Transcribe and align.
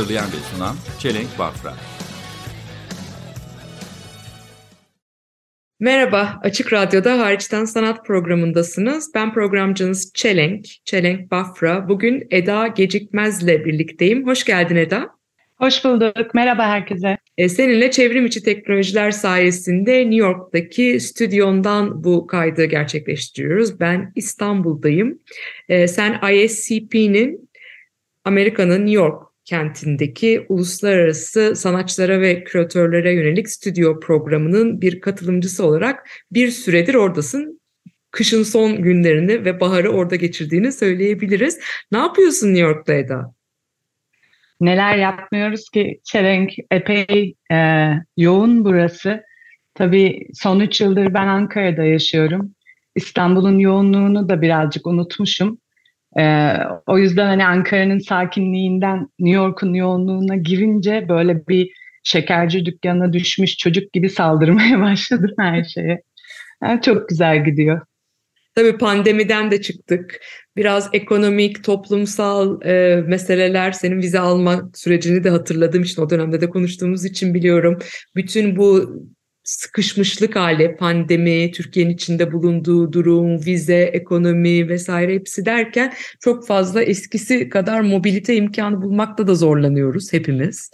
Hazırlayan 0.00 0.26
ve 0.26 0.56
sunan 0.56 0.76
Çelenk 0.98 1.38
Bafra. 1.38 1.74
Merhaba, 5.80 6.40
Açık 6.42 6.72
Radyo'da 6.72 7.18
Hariçten 7.18 7.64
Sanat 7.64 8.06
programındasınız. 8.06 9.14
Ben 9.14 9.34
programcınız 9.34 10.12
Çelenk, 10.14 10.66
Çelenk 10.84 11.30
Bafra. 11.30 11.88
Bugün 11.88 12.26
Eda 12.30 12.66
Gecikmez'le 12.66 13.46
birlikteyim. 13.46 14.26
Hoş 14.26 14.44
geldin 14.44 14.76
Eda. 14.76 15.10
Hoş 15.56 15.84
bulduk. 15.84 16.34
Merhaba 16.34 16.66
herkese. 16.66 17.18
E, 17.38 17.48
seninle 17.48 17.90
çevrim 17.90 18.26
içi 18.26 18.42
teknolojiler 18.42 19.10
sayesinde 19.10 20.00
New 20.00 20.16
York'taki 20.16 21.00
stüdyondan 21.00 22.04
bu 22.04 22.26
kaydı 22.26 22.64
gerçekleştiriyoruz. 22.64 23.80
Ben 23.80 24.12
İstanbul'dayım. 24.16 25.18
E, 25.68 25.88
sen 25.88 26.20
ISCP'nin 26.32 27.50
Amerika'nın 28.24 28.86
New 28.86 28.92
York 28.92 29.29
kentindeki 29.50 30.46
uluslararası 30.48 31.56
sanatçılara 31.56 32.20
ve 32.20 32.44
küratörlere 32.44 33.14
yönelik 33.14 33.50
stüdyo 33.50 34.00
programının 34.00 34.80
bir 34.80 35.00
katılımcısı 35.00 35.66
olarak 35.66 36.08
bir 36.32 36.50
süredir 36.50 36.94
oradasın. 36.94 37.60
Kışın 38.10 38.42
son 38.42 38.82
günlerini 38.82 39.44
ve 39.44 39.60
baharı 39.60 39.90
orada 39.90 40.16
geçirdiğini 40.16 40.72
söyleyebiliriz. 40.72 41.60
Ne 41.92 41.98
yapıyorsun 41.98 42.48
New 42.48 42.60
York'ta 42.60 42.94
Eda? 42.94 43.34
Neler 44.60 44.96
yapmıyoruz 44.96 45.70
ki 45.70 46.00
Çelenk 46.04 46.52
epey 46.70 47.34
e, 47.52 47.88
yoğun 48.16 48.64
burası. 48.64 49.22
Tabii 49.74 50.28
son 50.34 50.60
üç 50.60 50.80
yıldır 50.80 51.14
ben 51.14 51.26
Ankara'da 51.26 51.84
yaşıyorum. 51.84 52.54
İstanbul'un 52.94 53.58
yoğunluğunu 53.58 54.28
da 54.28 54.42
birazcık 54.42 54.86
unutmuşum. 54.86 55.58
E, 56.18 56.54
o 56.86 56.98
yüzden 56.98 57.26
hani 57.26 57.46
Ankara'nın 57.46 57.98
sakinliğinden 57.98 59.08
New 59.18 59.36
York'un 59.36 59.74
yoğunluğuna 59.74 60.36
girince 60.36 61.06
böyle 61.08 61.46
bir 61.48 61.70
şekerci 62.02 62.66
dükkanına 62.66 63.12
düşmüş 63.12 63.56
çocuk 63.56 63.92
gibi 63.92 64.10
saldırmaya 64.10 64.80
başladım 64.80 65.30
her 65.38 65.64
şeye. 65.64 66.02
Yani 66.62 66.82
çok 66.82 67.08
güzel 67.08 67.44
gidiyor. 67.44 67.80
Tabii 68.54 68.78
pandemiden 68.78 69.50
de 69.50 69.62
çıktık. 69.62 70.20
Biraz 70.56 70.90
ekonomik, 70.92 71.64
toplumsal 71.64 72.62
e, 72.62 73.02
meseleler, 73.06 73.72
senin 73.72 73.98
vize 73.98 74.18
alma 74.18 74.70
sürecini 74.74 75.24
de 75.24 75.30
hatırladığım 75.30 75.82
için 75.82 76.02
o 76.02 76.10
dönemde 76.10 76.40
de 76.40 76.50
konuştuğumuz 76.50 77.04
için 77.04 77.34
biliyorum. 77.34 77.78
Bütün 78.16 78.56
bu 78.56 78.96
sıkışmışlık 79.44 80.36
hali, 80.36 80.76
pandemi, 80.76 81.50
Türkiye'nin 81.50 81.90
içinde 81.90 82.32
bulunduğu 82.32 82.92
durum, 82.92 83.46
vize, 83.46 83.82
ekonomi 83.82 84.68
vesaire 84.68 85.14
hepsi 85.14 85.46
derken 85.46 85.92
çok 86.20 86.46
fazla 86.46 86.82
eskisi 86.82 87.48
kadar 87.48 87.80
mobilite 87.80 88.36
imkanı 88.36 88.82
bulmakta 88.82 89.26
da 89.26 89.34
zorlanıyoruz 89.34 90.12
hepimiz. 90.12 90.70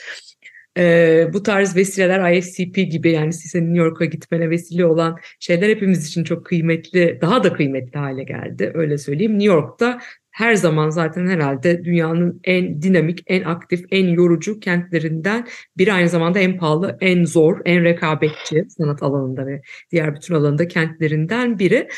Ee, 0.79 1.29
bu 1.33 1.43
tarz 1.43 1.77
vesileler 1.77 2.33
ISCP 2.33 2.75
gibi 2.75 3.13
yani 3.13 3.33
senin 3.33 3.75
New 3.75 3.85
York'a 3.85 4.05
gitmene 4.05 4.51
vesile 4.51 4.87
olan 4.87 5.19
şeyler 5.41 5.69
hepimiz 5.69 6.09
için 6.09 6.25
çok 6.25 6.47
kıymetli, 6.47 7.19
daha 7.21 7.45
da 7.45 7.53
kıymetli 7.53 7.99
hale 7.99 8.25
geldi 8.25 8.73
öyle 8.75 8.99
söyleyeyim. 8.99 9.39
New 9.39 9.55
York'ta 9.55 10.01
her 10.37 10.55
zaman 10.55 10.91
zaten 10.91 11.27
herhalde 11.27 11.85
dünyanın 11.85 12.41
en 12.45 12.83
dinamik, 12.83 13.23
en 13.27 13.43
aktif, 13.43 13.85
en 13.91 14.07
yorucu 14.07 14.61
kentlerinden 14.61 15.47
biri 15.79 15.93
aynı 15.93 16.09
zamanda 16.09 16.39
en 16.39 16.59
pahalı, 16.59 16.97
en 17.01 17.25
zor, 17.25 17.61
en 17.65 17.85
rekabetçi 17.85 18.65
sanat 18.69 19.03
alanında 19.03 19.47
ve 19.47 19.63
diğer 19.91 20.15
bütün 20.15 20.35
alanında 20.35 20.69
kentlerinden 20.69 21.59
biri. 21.59 21.89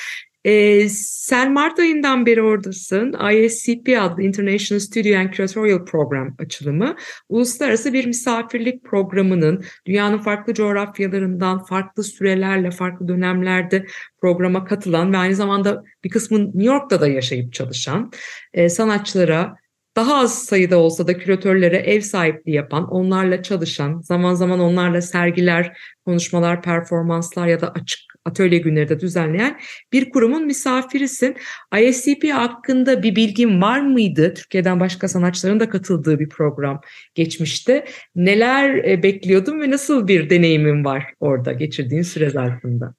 Ee, 0.44 0.88
sen 0.88 1.52
Mart 1.52 1.78
ayından 1.78 2.26
beri 2.26 2.42
oradasın. 2.42 3.16
ISCP 3.32 3.98
adlı 4.00 4.22
International 4.22 4.80
Studio 4.80 5.18
and 5.18 5.32
Curatorial 5.32 5.84
Program 5.84 6.36
açılımı. 6.38 6.96
Uluslararası 7.28 7.92
bir 7.92 8.06
misafirlik 8.06 8.84
programının 8.84 9.64
dünyanın 9.86 10.18
farklı 10.18 10.54
coğrafyalarından, 10.54 11.64
farklı 11.64 12.02
sürelerle, 12.04 12.70
farklı 12.70 13.08
dönemlerde 13.08 13.86
programa 14.20 14.64
katılan 14.64 15.12
ve 15.12 15.16
aynı 15.16 15.34
zamanda 15.34 15.82
bir 16.04 16.10
kısmın 16.10 16.46
New 16.46 16.64
York'ta 16.64 17.00
da 17.00 17.08
yaşayıp 17.08 17.52
çalışan 17.52 18.10
e, 18.52 18.68
sanatçılara 18.68 19.56
daha 19.96 20.16
az 20.16 20.44
sayıda 20.44 20.78
olsa 20.78 21.06
da 21.06 21.18
küratörlere 21.18 21.76
ev 21.76 22.00
sahipliği 22.00 22.54
yapan, 22.54 22.90
onlarla 22.90 23.42
çalışan, 23.42 24.00
zaman 24.00 24.34
zaman 24.34 24.60
onlarla 24.60 25.02
sergiler, 25.02 25.78
konuşmalar, 26.04 26.62
performanslar 26.62 27.46
ya 27.46 27.60
da 27.60 27.72
açık 27.72 28.07
atölye 28.28 28.58
günleri 28.58 28.88
de 28.88 29.00
düzenleyen 29.00 29.58
bir 29.92 30.10
kurumun 30.10 30.46
misafirisin. 30.46 31.36
ISCP 31.80 32.32
hakkında 32.32 33.02
bir 33.02 33.16
bilgin 33.16 33.62
var 33.62 33.80
mıydı? 33.80 34.34
Türkiye'den 34.34 34.80
başka 34.80 35.08
sanatçıların 35.08 35.60
da 35.60 35.68
katıldığı 35.68 36.18
bir 36.18 36.28
program 36.28 36.80
geçmişte. 37.14 37.84
Neler 38.14 38.74
e, 38.84 39.02
bekliyordun 39.02 39.60
ve 39.60 39.70
nasıl 39.70 40.08
bir 40.08 40.30
deneyimin 40.30 40.84
var 40.84 41.04
orada 41.20 41.52
geçirdiğin 41.52 42.02
süre 42.02 42.30
zarfında? 42.30 42.94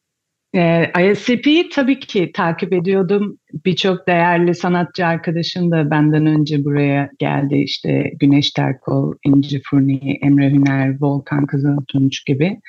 Ee, 0.55 0.91
ISCP'yi 1.11 1.69
tabii 1.69 1.99
ki 1.99 2.31
takip 2.33 2.73
ediyordum. 2.73 3.37
Birçok 3.65 4.07
değerli 4.07 4.55
sanatçı 4.55 5.05
arkadaşım 5.05 5.71
da 5.71 5.91
benden 5.91 6.25
önce 6.25 6.65
buraya 6.65 7.09
geldi. 7.19 7.55
İşte 7.55 8.11
Güneş 8.19 8.51
Terkol, 8.51 9.13
İnci 9.25 9.61
Furni, 9.69 10.19
Emre 10.21 10.49
Hüner, 10.49 10.95
Volkan 11.01 11.45
Kızıltunç 11.45 12.25
gibi. 12.25 12.59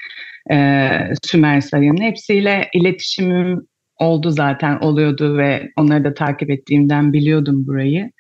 Ee, 0.53 0.89
Sümer 1.23 1.61
Sayın 1.61 2.01
hepsiyle 2.01 2.69
iletişimim 2.75 3.67
oldu 3.97 4.31
zaten 4.31 4.79
oluyordu 4.79 5.39
ve 5.39 5.71
onları 5.77 6.05
da 6.05 6.15
takip 6.15 6.51
ettiğimden 6.51 7.13
biliyordum 7.13 7.67
burayı. 7.67 8.11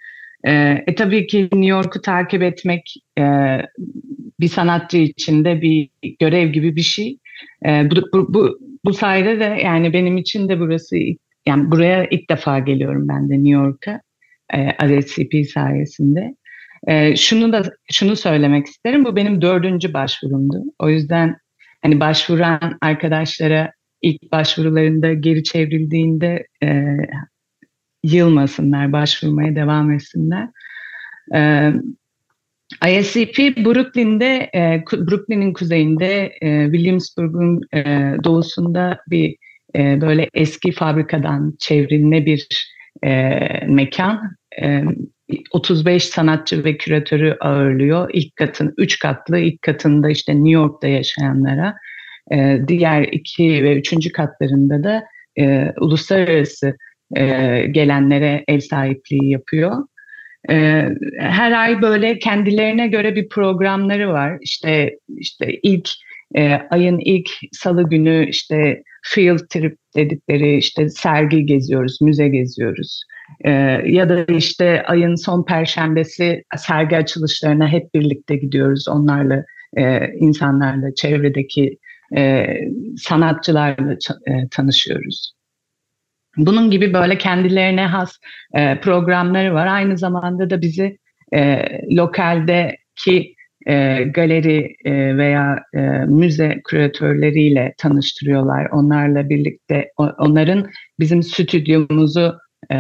Ee, 0.44 0.84
e 0.86 0.94
tabii 0.94 1.26
ki 1.26 1.42
New 1.42 1.66
York'u 1.66 2.02
takip 2.02 2.42
etmek 2.42 2.94
e, 3.18 3.24
bir 4.40 4.48
sanatçı 4.48 4.98
için 4.98 5.44
de 5.44 5.62
bir 5.62 5.90
görev 6.20 6.52
gibi 6.52 6.76
bir 6.76 6.82
şey. 6.82 7.18
E, 7.66 7.90
bu, 7.90 7.96
bu, 8.12 8.34
bu, 8.34 8.58
bu 8.84 8.92
sayede 8.92 9.40
de 9.40 9.60
yani 9.64 9.92
benim 9.92 10.16
için 10.16 10.48
de 10.48 10.60
burası 10.60 10.96
yani 11.46 11.70
buraya 11.70 12.06
ilk 12.10 12.30
defa 12.30 12.58
geliyorum 12.58 13.08
ben 13.08 13.28
de 13.28 13.34
New 13.34 13.50
York'a 13.50 14.00
e, 14.54 14.86
RSCP 14.86 15.50
sayesinde. 15.52 16.34
E, 16.88 17.16
şunu 17.16 17.52
da 17.52 17.62
şunu 17.92 18.16
söylemek 18.16 18.66
isterim 18.66 19.04
bu 19.04 19.16
benim 19.16 19.42
dördüncü 19.42 19.94
başvurumdu. 19.94 20.62
O 20.78 20.88
yüzden 20.88 21.36
hani 21.82 22.00
başvuran 22.00 22.78
arkadaşlara 22.80 23.72
ilk 24.02 24.32
başvurularında 24.32 25.12
geri 25.12 25.44
çevrildiğinde 25.44 26.46
e, 26.62 26.96
yılmasınlar, 28.02 28.92
başvurmaya 28.92 29.56
devam 29.56 29.92
etsinler. 29.92 30.48
E, 31.34 31.72
ISCP 32.88 33.38
Brooklyn'de, 33.38 34.50
e, 34.54 34.84
Brooklyn'in 34.92 35.52
kuzeyinde, 35.52 36.32
e, 36.40 36.64
Williamsburg'un 36.72 37.60
e, 37.74 37.84
doğusunda 38.24 38.98
bir 39.10 39.36
e, 39.76 40.00
böyle 40.00 40.28
eski 40.34 40.72
fabrikadan 40.72 41.54
çevrilme 41.58 42.26
bir 42.26 42.48
e, 43.04 43.38
mekan. 43.66 44.20
E, 44.62 44.82
35 45.50 46.04
sanatçı 46.04 46.64
ve 46.64 46.76
küratörü 46.76 47.36
ağırlıyor. 47.40 48.10
İlk 48.12 48.36
katın, 48.36 48.74
üç 48.76 48.98
katlı, 48.98 49.38
ilk 49.38 49.62
katında 49.62 50.10
işte 50.10 50.34
New 50.34 50.50
York'ta 50.50 50.88
yaşayanlara, 50.88 51.74
e, 52.32 52.60
diğer 52.68 53.02
iki 53.02 53.64
ve 53.64 53.76
üçüncü 53.76 54.12
katlarında 54.12 54.84
da 54.84 55.04
e, 55.38 55.72
uluslararası 55.80 56.76
e, 57.16 57.24
gelenlere 57.70 58.44
ev 58.48 58.60
sahipliği 58.60 59.30
yapıyor. 59.30 59.76
Her 61.18 61.52
ay 61.52 61.82
böyle 61.82 62.18
kendilerine 62.18 62.88
göre 62.88 63.16
bir 63.16 63.28
programları 63.28 64.08
var. 64.08 64.38
İşte 64.40 64.98
işte 65.16 65.46
ilk 65.62 65.88
ayın 66.70 66.98
ilk 66.98 67.28
salı 67.52 67.88
günü 67.88 68.28
işte 68.28 68.82
field 69.02 69.38
trip 69.38 69.76
dedikleri 69.96 70.56
işte 70.56 70.88
sergi 70.88 71.46
geziyoruz, 71.46 71.98
müze 72.00 72.28
geziyoruz. 72.28 73.02
E, 73.44 73.50
ya 73.86 74.08
da 74.08 74.24
işte 74.24 74.82
ayın 74.86 75.14
son 75.14 75.44
perşembesi 75.44 76.44
sergi 76.56 76.96
açılışlarına 76.96 77.68
hep 77.68 77.94
birlikte 77.94 78.36
gidiyoruz. 78.36 78.88
Onlarla, 78.88 79.44
e, 79.76 80.08
insanlarla, 80.14 80.94
çevredeki 80.94 81.78
e, 82.16 82.46
sanatçılarla 82.96 83.92
e, 84.26 84.48
tanışıyoruz. 84.50 85.32
Bunun 86.36 86.70
gibi 86.70 86.92
böyle 86.92 87.18
kendilerine 87.18 87.86
has 87.86 88.16
e, 88.54 88.80
programları 88.80 89.54
var. 89.54 89.66
Aynı 89.66 89.98
zamanda 89.98 90.50
da 90.50 90.60
bizi 90.62 90.98
e, 91.34 91.64
lokaldeki 91.96 93.34
e, 93.66 94.02
galeri 94.04 94.76
e, 94.84 95.16
veya 95.16 95.58
e, 95.74 95.78
müze 96.06 96.60
küratörleriyle 96.68 97.74
tanıştırıyorlar. 97.78 98.66
Onlarla 98.72 99.28
birlikte 99.28 99.88
o- 99.96 100.12
onların 100.18 100.70
bizim 101.00 101.22
stüdyomuzu 101.22 102.38
e, 102.72 102.76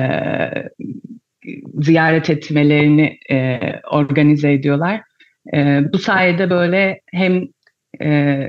ziyaret 1.80 2.30
etmelerini 2.30 3.18
e, 3.30 3.60
organize 3.90 4.52
ediyorlar. 4.52 5.00
E, 5.54 5.80
bu 5.92 5.98
sayede 5.98 6.50
böyle 6.50 7.00
hem 7.12 7.44
e, 8.02 8.48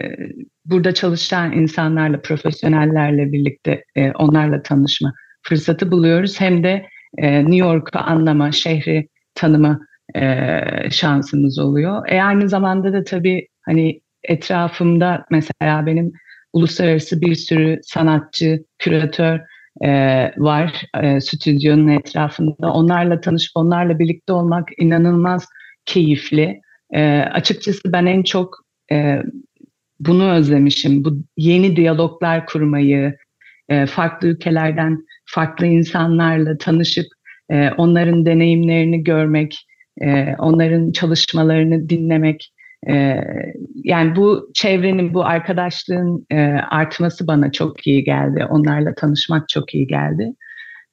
burada 0.66 0.94
çalışan 0.94 1.52
insanlarla, 1.52 2.22
profesyonellerle 2.22 3.32
birlikte 3.32 3.84
e, 3.96 4.12
onlarla 4.12 4.64
tanışma 4.64 5.14
fırsatı 5.44 5.92
buluyoruz. 5.92 6.42
Hem 6.42 6.64
de 6.64 6.86
e, 7.18 7.40
New 7.40 7.56
York'u 7.56 8.00
anlama, 8.00 8.52
şehri 8.52 9.08
tanıma 9.36 9.80
e, 10.16 10.62
şansımız 10.92 11.60
oluyor. 11.60 12.08
E, 12.10 12.24
aynı 12.24 12.50
zamanda 12.50 12.94
da 12.94 13.04
tabii 13.04 13.48
hani 13.62 14.02
etrafımda 14.24 15.26
mesela 15.32 15.86
benim 15.86 16.12
uluslararası 16.54 17.22
bir 17.22 17.36
sürü 17.36 17.80
sanatçı, 17.84 18.64
küratör 18.80 19.40
e, 19.83 19.89
var 20.38 20.86
e, 21.04 21.22
stüdyonun 21.22 21.88
etrafında. 21.88 22.74
Onlarla 22.74 23.22
tanışıp 23.22 23.51
onlarla 23.56 24.00
birlikte 24.00 24.33
olmak 24.33 24.69
inanılmaz 24.78 25.48
keyifli. 25.86 26.62
E, 26.94 27.19
açıkçası 27.19 27.94
ben 27.94 28.06
en 28.06 28.24
çok 28.24 28.56
e, 28.92 29.22
bunu 30.00 30.31
özlemişim. 30.31 31.04
Bu 31.04 31.18
yeni 31.38 31.75
diyaloglar 31.75 32.45
kurmayı, 32.45 33.16
e, 33.69 33.86
farklı 33.86 34.28
ülkelerden 34.28 35.06
farklı 35.25 35.66
insanlarla 35.66 36.57
tanışıp 36.57 37.06
e, 37.50 37.69
onların 37.69 38.25
deneyimlerini 38.25 39.04
görmek, 39.04 39.68
e, 40.01 40.36
onların 40.39 40.92
çalışmalarını 40.92 41.89
dinlemek. 41.89 42.51
E, 42.89 43.16
yani 43.83 44.16
bu 44.16 44.51
çevrenin, 44.54 45.13
bu 45.13 45.25
arkadaşlığın 45.25 46.25
e, 46.31 46.38
artması 46.69 47.28
bana 47.28 47.51
çok 47.51 47.88
iyi 47.88 48.04
geldi. 48.04 48.45
Onlarla 48.50 48.95
tanışmak 48.95 49.50
çok 49.50 49.75
iyi 49.75 49.88
geldi. 49.88 50.33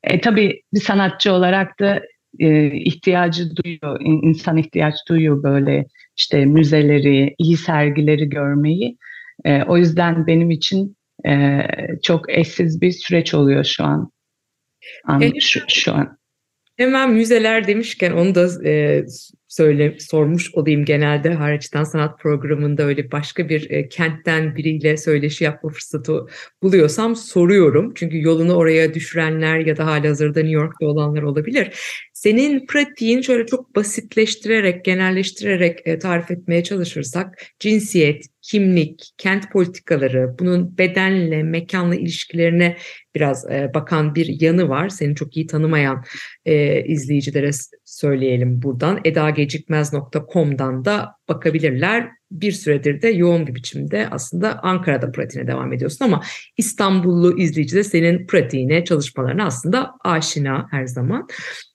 E, 0.05 0.21
tabii 0.21 0.63
bir 0.75 0.81
sanatçı 0.81 1.33
olarak 1.33 1.81
da 1.81 2.03
e, 2.39 2.67
ihtiyacı 2.67 3.57
duyuyor, 3.57 4.01
in- 4.01 4.29
insan 4.29 4.57
ihtiyaç 4.57 4.95
duyuyor 5.09 5.43
böyle 5.43 5.87
işte 6.17 6.45
müzeleri, 6.45 7.35
iyi 7.39 7.57
sergileri 7.57 8.29
görmeyi. 8.29 8.99
E, 9.45 9.63
o 9.63 9.77
yüzden 9.77 10.27
benim 10.27 10.51
için 10.51 10.97
e, 11.27 11.63
çok 12.03 12.31
eşsiz 12.31 12.81
bir 12.81 12.93
süreç 12.93 13.35
oluyor 13.35 13.65
şu 13.65 13.85
an. 13.85 14.11
An, 15.05 15.33
şu, 15.41 15.61
şu 15.69 15.95
an. 15.95 16.19
Hemen 16.77 17.13
müzeler 17.13 17.67
demişken 17.67 18.13
onu 18.13 18.35
da 18.35 18.69
e, 18.69 19.05
söyle 19.49 19.97
sormuş 19.99 20.55
olayım 20.55 20.85
genelde 20.85 21.35
hariçten 21.35 21.85
sanat 21.85 22.19
programında 22.19 22.83
öyle 22.83 23.13
başka 23.13 23.49
bir 23.49 23.71
e, 23.71 23.89
kentten 23.89 24.57
biriyle 24.57 24.97
söyleşi 24.97 25.45
yapma 25.45 25.71
fırsatı 25.71 26.27
buluyorsam 26.63 27.17
soruyorum. 27.17 27.93
Çünkü 27.95 28.23
yolunu 28.23 28.55
oraya 28.55 28.95
düşürenler 28.95 29.59
ya 29.59 29.77
da 29.77 29.87
halihazırda 29.87 30.41
New 30.41 30.55
York'ta 30.55 30.87
olanlar 30.87 31.23
olabilir. 31.23 31.73
Senin 32.13 32.67
pratiğin 32.67 33.21
şöyle 33.21 33.47
çok 33.47 33.77
basitleştirerek, 33.77 34.85
genelleştirerek 34.85 35.79
e, 35.85 35.99
tarif 35.99 36.31
etmeye 36.31 36.65
çalışırsak 36.65 37.39
cinsiyet, 37.59 38.27
kimlik, 38.49 39.11
kent 39.19 39.53
politikaları, 39.53 40.35
bunun 40.39 40.79
bedenle, 40.79 41.43
mekanla 41.43 41.95
ilişkilerine 41.95 42.77
biraz 43.15 43.51
e, 43.51 43.71
bakan 43.75 44.15
bir 44.15 44.41
yanı 44.41 44.69
var. 44.69 44.89
Seni 44.89 45.15
çok 45.15 45.37
iyi 45.37 45.47
tanımayan 45.47 46.05
e, 46.45 46.85
izleyicilere 46.85 47.51
söyleyelim 47.85 48.63
buradan. 48.63 49.01
edagecikmez.com'dan 49.05 50.85
da 50.85 51.15
bakabilirler. 51.29 52.09
Bir 52.31 52.53
süredir 52.53 53.03
de 53.03 53.09
yoğun 53.09 53.47
bir 53.47 53.55
biçimde 53.55 54.09
aslında 54.11 54.59
Ankara'da 54.63 55.13
pratiğine 55.13 55.49
devam 55.49 55.73
ediyorsun 55.73 56.05
ama 56.05 56.23
İstanbullu 56.57 57.39
izleyici 57.39 57.77
de 57.77 57.85
senin 57.85 58.27
pratiğine, 58.27 58.85
çalışmalarına 58.85 59.47
aslında 59.47 59.91
aşina 60.05 60.67
her 60.71 60.87
zaman. 60.87 61.29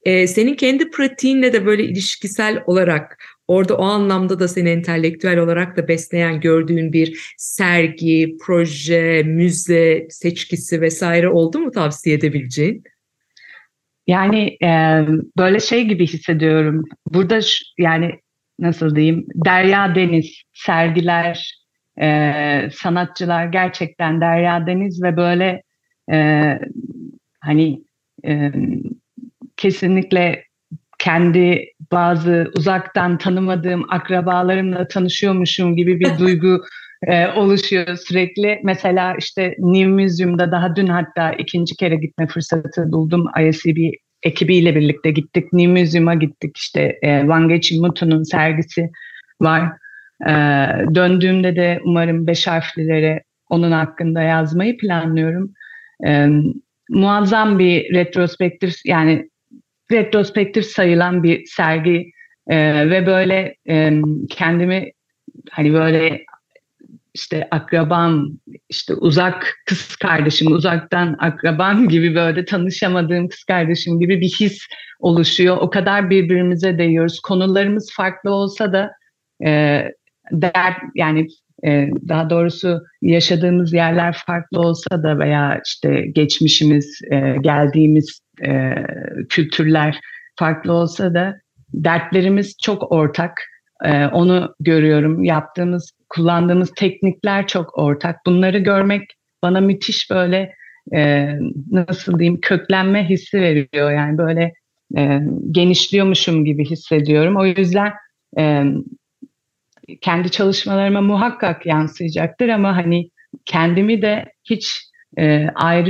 E, 0.03 0.27
senin 0.27 0.55
kendi 0.55 0.91
pratiğinle 0.91 1.53
de 1.53 1.65
böyle 1.65 1.83
ilişkisel 1.83 2.63
olarak 2.65 3.17
orada 3.47 3.77
o 3.77 3.83
anlamda 3.83 4.39
da 4.39 4.47
seni 4.47 4.69
entelektüel 4.69 5.37
olarak 5.37 5.77
da 5.77 5.87
besleyen 5.87 6.39
gördüğün 6.39 6.93
bir 6.93 7.33
sergi, 7.37 8.37
proje, 8.45 9.23
müze 9.23 10.07
seçkisi 10.09 10.81
vesaire 10.81 11.29
oldu 11.29 11.59
mu 11.59 11.71
tavsiye 11.71 12.15
edebileceğin? 12.15 12.83
Yani 14.07 14.57
e, 14.63 15.01
böyle 15.37 15.59
şey 15.59 15.85
gibi 15.85 16.07
hissediyorum. 16.07 16.83
Burada 17.13 17.39
yani 17.77 18.11
nasıl 18.59 18.95
diyeyim 18.95 19.25
derya 19.45 19.95
deniz, 19.95 20.41
sergiler, 20.53 21.63
e, 22.01 22.69
sanatçılar 22.73 23.45
gerçekten 23.45 24.21
derya 24.21 24.67
deniz 24.67 25.03
ve 25.03 25.17
böyle 25.17 25.63
e, 26.11 26.59
hani 27.39 27.83
e, 28.25 28.51
kesinlikle 29.57 30.43
kendi 31.03 31.65
bazı 31.91 32.51
uzaktan 32.57 33.17
tanımadığım 33.17 33.85
akrabalarımla 33.89 34.87
tanışıyormuşum 34.87 35.75
gibi 35.75 35.99
bir 35.99 36.17
duygu 36.19 36.61
e, 37.07 37.27
oluşuyor 37.27 37.95
sürekli. 37.95 38.59
Mesela 38.63 39.15
işte 39.19 39.55
New 39.59 39.87
Museum'da 39.87 40.51
daha 40.51 40.75
dün 40.75 40.87
hatta 40.87 41.33
ikinci 41.33 41.75
kere 41.75 41.95
gitme 41.95 42.27
fırsatı 42.27 42.91
buldum. 42.91 43.25
ISCB 43.47 43.77
ekibiyle 44.23 44.75
birlikte 44.75 45.11
gittik. 45.11 45.53
New 45.53 45.81
Museum'a 45.81 46.13
gittik. 46.13 46.57
İşte 46.57 46.99
e, 47.01 47.19
Wangechi 47.19 47.79
Muto'nun 47.79 48.23
sergisi 48.23 48.89
var. 49.41 49.63
E, 50.27 50.31
döndüğümde 50.95 51.55
de 51.55 51.79
umarım 51.85 52.27
beş 52.27 52.47
harflilere 52.47 53.23
onun 53.49 53.71
hakkında 53.71 54.21
yazmayı 54.21 54.77
planlıyorum. 54.77 55.53
E, 56.05 56.27
muazzam 56.89 57.59
bir 57.59 57.93
retrospektif 57.93 58.75
yani 58.85 59.29
retrospektif 59.91 60.65
sayılan 60.65 61.23
bir 61.23 61.45
sergi 61.45 62.11
e, 62.47 62.89
ve 62.89 63.05
böyle 63.05 63.55
e, 63.69 64.01
kendimi 64.29 64.91
hani 65.51 65.73
böyle 65.73 66.25
işte 67.13 67.47
akrabam, 67.51 68.29
işte 68.69 68.93
uzak 68.93 69.55
kız 69.65 69.95
kardeşim, 69.95 70.51
uzaktan 70.51 71.15
akrabam 71.19 71.87
gibi 71.89 72.15
böyle 72.15 72.45
tanışamadığım 72.45 73.27
kız 73.27 73.43
kardeşim 73.43 73.99
gibi 73.99 74.21
bir 74.21 74.29
his 74.29 74.67
oluşuyor. 74.99 75.57
O 75.61 75.69
kadar 75.69 76.09
birbirimize 76.09 76.77
değiyoruz. 76.77 77.19
Konularımız 77.19 77.91
farklı 77.93 78.31
olsa 78.31 78.73
da 78.73 78.91
e, 79.45 79.83
dert 80.31 80.77
yani 80.95 81.27
e, 81.65 81.89
daha 82.09 82.29
doğrusu 82.29 82.81
yaşadığımız 83.01 83.73
yerler 83.73 84.17
farklı 84.25 84.59
olsa 84.59 85.03
da 85.03 85.19
veya 85.19 85.61
işte 85.65 86.05
geçmişimiz, 86.15 87.01
e, 87.11 87.35
geldiğimiz 87.41 88.22
e, 88.45 88.75
kültürler 89.29 89.99
farklı 90.39 90.73
olsa 90.73 91.13
da 91.13 91.35
dertlerimiz 91.73 92.55
çok 92.63 92.91
ortak. 92.91 93.41
E, 93.83 94.05
onu 94.05 94.55
görüyorum. 94.59 95.23
Yaptığımız, 95.23 95.91
kullandığımız 96.09 96.71
teknikler 96.75 97.47
çok 97.47 97.77
ortak. 97.77 98.15
Bunları 98.25 98.57
görmek 98.57 99.01
bana 99.43 99.61
müthiş 99.61 100.11
böyle 100.11 100.53
e, 100.93 101.29
nasıl 101.71 102.19
diyeyim 102.19 102.39
köklenme 102.41 103.09
hissi 103.09 103.41
veriyor. 103.41 103.91
Yani 103.91 104.17
böyle 104.17 104.53
e, 104.97 105.19
genişliyormuşum 105.51 106.45
gibi 106.45 106.65
hissediyorum. 106.65 107.37
O 107.37 107.45
yüzden 107.45 107.93
e, 108.37 108.63
kendi 110.01 110.31
çalışmalarıma 110.31 111.01
muhakkak 111.01 111.65
yansıyacaktır 111.65 112.49
ama 112.49 112.75
hani 112.75 113.09
kendimi 113.45 114.01
de 114.01 114.25
hiç 114.43 114.81
e, 115.17 115.47
ayrı 115.55 115.89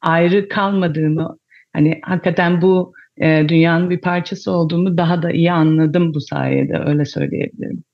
ayrı 0.00 0.48
kalmadığımı 0.48 1.38
hani 1.76 2.00
hakikaten 2.02 2.62
bu 2.62 2.92
e, 3.18 3.48
dünyanın 3.48 3.90
bir 3.90 4.00
parçası 4.00 4.52
olduğumu 4.52 4.96
daha 4.96 5.22
da 5.22 5.30
iyi 5.30 5.52
anladım 5.52 6.14
bu 6.14 6.20
sayede 6.20 6.78
öyle 6.86 7.04
söyleyebilirim. 7.04 7.84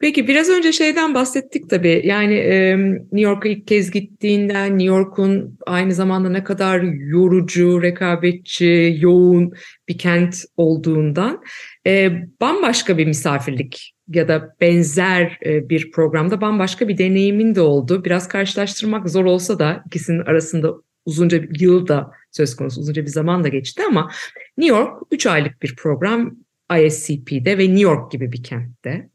Peki 0.00 0.28
biraz 0.28 0.48
önce 0.48 0.72
şeyden 0.72 1.14
bahsettik 1.14 1.70
tabii. 1.70 2.02
Yani 2.04 2.34
e, 2.34 2.76
New 2.88 3.20
York'a 3.20 3.48
ilk 3.48 3.66
kez 3.66 3.90
gittiğinden, 3.90 4.78
New 4.78 4.84
York'un 4.84 5.58
aynı 5.66 5.92
zamanda 5.92 6.30
ne 6.30 6.44
kadar 6.44 6.80
yorucu, 6.82 7.82
rekabetçi, 7.82 8.96
yoğun 9.00 9.52
bir 9.88 9.98
kent 9.98 10.36
olduğundan 10.56 11.42
e, 11.86 12.10
bambaşka 12.40 12.98
bir 12.98 13.06
misafirlik 13.06 13.94
ya 14.08 14.28
da 14.28 14.54
benzer 14.60 15.38
e, 15.46 15.68
bir 15.68 15.90
programda 15.90 16.40
bambaşka 16.40 16.88
bir 16.88 16.98
deneyimin 16.98 17.54
de 17.54 17.60
oldu. 17.60 18.04
Biraz 18.04 18.28
karşılaştırmak 18.28 19.10
zor 19.10 19.24
olsa 19.24 19.58
da 19.58 19.82
ikisinin 19.86 20.20
arasında 20.20 20.74
uzunca 21.06 21.42
bir 21.42 21.60
yıl 21.60 21.88
da 21.88 22.10
söz 22.30 22.56
konusu, 22.56 22.80
uzunca 22.80 23.02
bir 23.02 23.10
zaman 23.10 23.44
da 23.44 23.48
geçti 23.48 23.82
ama 23.88 24.10
New 24.58 24.76
York 24.76 25.02
3 25.10 25.26
aylık 25.26 25.62
bir 25.62 25.76
program 25.76 26.36
ISCP'de 26.78 27.58
ve 27.58 27.62
New 27.62 27.80
York 27.80 28.12
gibi 28.12 28.32
bir 28.32 28.42
kentte. 28.42 29.10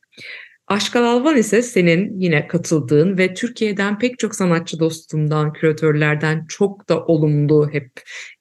Aşkal 0.68 1.04
Alvan 1.04 1.38
ise 1.38 1.62
senin 1.62 2.20
yine 2.20 2.48
katıldığın 2.48 3.18
ve 3.18 3.34
Türkiye'den 3.34 4.00
pek 4.00 4.20
çok 4.20 4.36
sanatçı 4.36 4.80
dostumdan, 4.80 5.54
küratörlerden 5.54 6.46
çok 6.50 6.89
da 6.89 7.06
olumlu 7.06 7.70
hep 7.72 7.92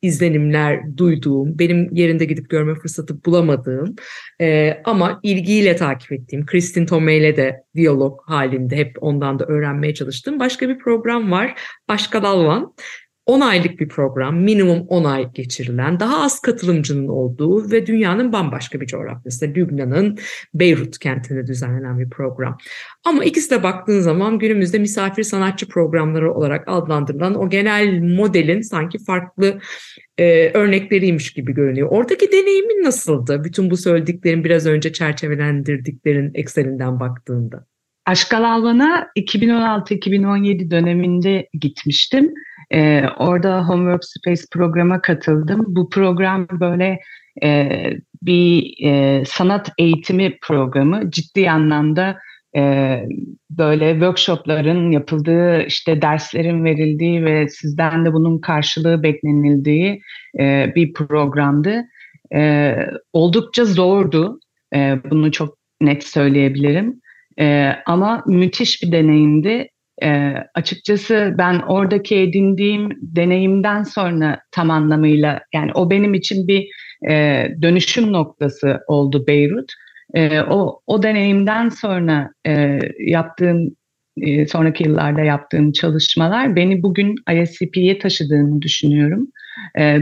izlenimler 0.03 0.97
duyduğum, 0.97 1.59
benim 1.59 1.95
yerinde 1.95 2.25
gidip 2.25 2.51
görme 2.51 2.75
fırsatı 2.75 3.25
bulamadığım 3.25 3.95
e, 4.41 4.81
ama 4.85 5.21
ilgiyle 5.23 5.77
takip 5.77 6.13
ettiğim, 6.13 6.47
Kristin 6.47 6.87
Tomei 6.87 7.19
ile 7.19 7.37
de 7.37 7.65
diyalog 7.75 8.21
halinde 8.27 8.77
hep 8.77 8.97
ondan 9.01 9.39
da 9.39 9.45
öğrenmeye 9.45 9.95
çalıştığım 9.95 10.41
başka 10.41 10.69
bir 10.69 10.79
program 10.79 11.31
var. 11.31 11.61
Aşkal 11.89 12.25
Alvan. 12.25 12.75
10 13.27 13.41
aylık 13.41 13.81
bir 13.81 13.89
program, 13.89 14.41
minimum 14.41 14.87
10 14.89 15.05
ay 15.05 15.33
geçirilen, 15.33 16.01
daha 16.01 16.25
az 16.25 16.41
katılımcının 16.41 17.09
olduğu 17.09 17.71
ve 17.71 17.87
dünyanın 17.87 18.33
bambaşka 18.33 18.81
bir 18.81 18.87
coğrafyası, 18.87 19.47
Lübnan'ın 19.47 20.19
Beyrut 20.55 20.99
kentinde 20.99 21.47
düzenlenen 21.47 21.99
bir 21.99 22.11
program. 22.11 22.59
Ama 23.05 23.25
ikisi 23.25 23.51
de 23.51 23.63
baktığın 23.63 24.01
zaman 24.01 24.39
günümüzde 24.39 24.79
misafir 24.79 25.23
sanatçı 25.23 25.69
programları 25.69 26.35
olarak 26.35 26.65
adlandırılan 26.67 27.35
o 27.35 27.51
genel 27.51 28.01
modelin 28.01 28.61
sanki 28.61 28.99
farklı 29.05 29.61
e, 30.19 30.51
örnekleriymiş 30.55 31.33
gibi 31.33 31.55
görünüyor. 31.55 31.89
Oradaki 31.91 32.33
deneyimin 32.33 32.85
nasıldı? 32.85 33.45
Bütün 33.45 33.71
bu 33.71 33.77
söylediklerin 33.77 34.45
biraz 34.45 34.67
önce 34.67 34.93
çerçevelendirdiklerin 34.93 36.31
ekseninden 36.35 37.01
baktığında. 37.01 37.67
Aşkal 38.07 38.45
Alvan'a 38.45 39.09
2016-2017 39.17 40.71
döneminde 40.71 41.49
gitmiştim. 41.61 42.35
Ee, 42.71 43.05
orada 43.19 43.69
Homework 43.69 44.05
Space 44.05 44.43
programa 44.53 45.03
katıldım. 45.03 45.65
Bu 45.69 45.91
program 45.91 46.47
böyle 46.61 47.01
e, 47.43 47.71
bir 48.23 48.75
e, 48.87 49.25
sanat 49.25 49.73
eğitimi 49.79 50.39
programı. 50.43 51.11
Ciddi 51.11 51.51
anlamda 51.51 52.19
e, 52.57 53.03
böyle 53.51 53.93
workshopların 53.93 54.91
yapıldığı, 54.91 55.63
işte 55.63 56.03
derslerin 56.03 56.65
verildiği 56.65 57.25
ve 57.25 57.49
sizden 57.49 58.05
de 58.05 58.13
bunun 58.13 58.39
karşılığı 58.39 59.03
beklenildiği 59.03 60.01
e, 60.41 60.73
bir 60.77 60.93
programdı. 60.93 61.85
E, 62.35 62.75
oldukça 63.13 63.65
zordu. 63.65 64.41
E, 64.75 64.99
bunu 65.11 65.33
çok 65.33 65.59
net 65.81 66.05
söyleyebilirim. 66.05 67.01
E, 67.41 67.73
ama 67.87 68.23
müthiş 68.27 68.83
bir 68.83 68.93
deneyimdi. 68.93 69.69
E, 70.03 70.35
açıkçası 70.55 71.35
ben 71.39 71.59
oradaki 71.59 72.17
edindiğim 72.17 72.91
deneyimden 73.03 73.83
sonra 73.83 74.41
tam 74.51 74.71
anlamıyla 74.71 75.41
yani 75.55 75.71
o 75.75 75.91
benim 75.91 76.15
için 76.15 76.49
bir 76.49 76.69
e, 77.11 77.47
dönüşüm 77.63 78.13
noktası 78.13 78.81
oldu 78.87 79.25
Beyrut. 79.27 79.73
E, 80.15 80.41
o, 80.41 80.81
o 80.87 81.03
deneyimden 81.03 81.69
sonra 81.69 82.31
e, 82.47 82.79
yaptığım 82.99 83.77
e, 84.21 84.47
sonraki 84.47 84.85
yıllarda 84.85 85.21
yaptığım 85.21 85.73
çalışmalar 85.73 86.57
beni 86.57 86.83
bugün 86.83 87.15
ISCP'ye 87.33 87.99
taşıdığını 87.99 88.63
düşünüyorum. 88.63 89.27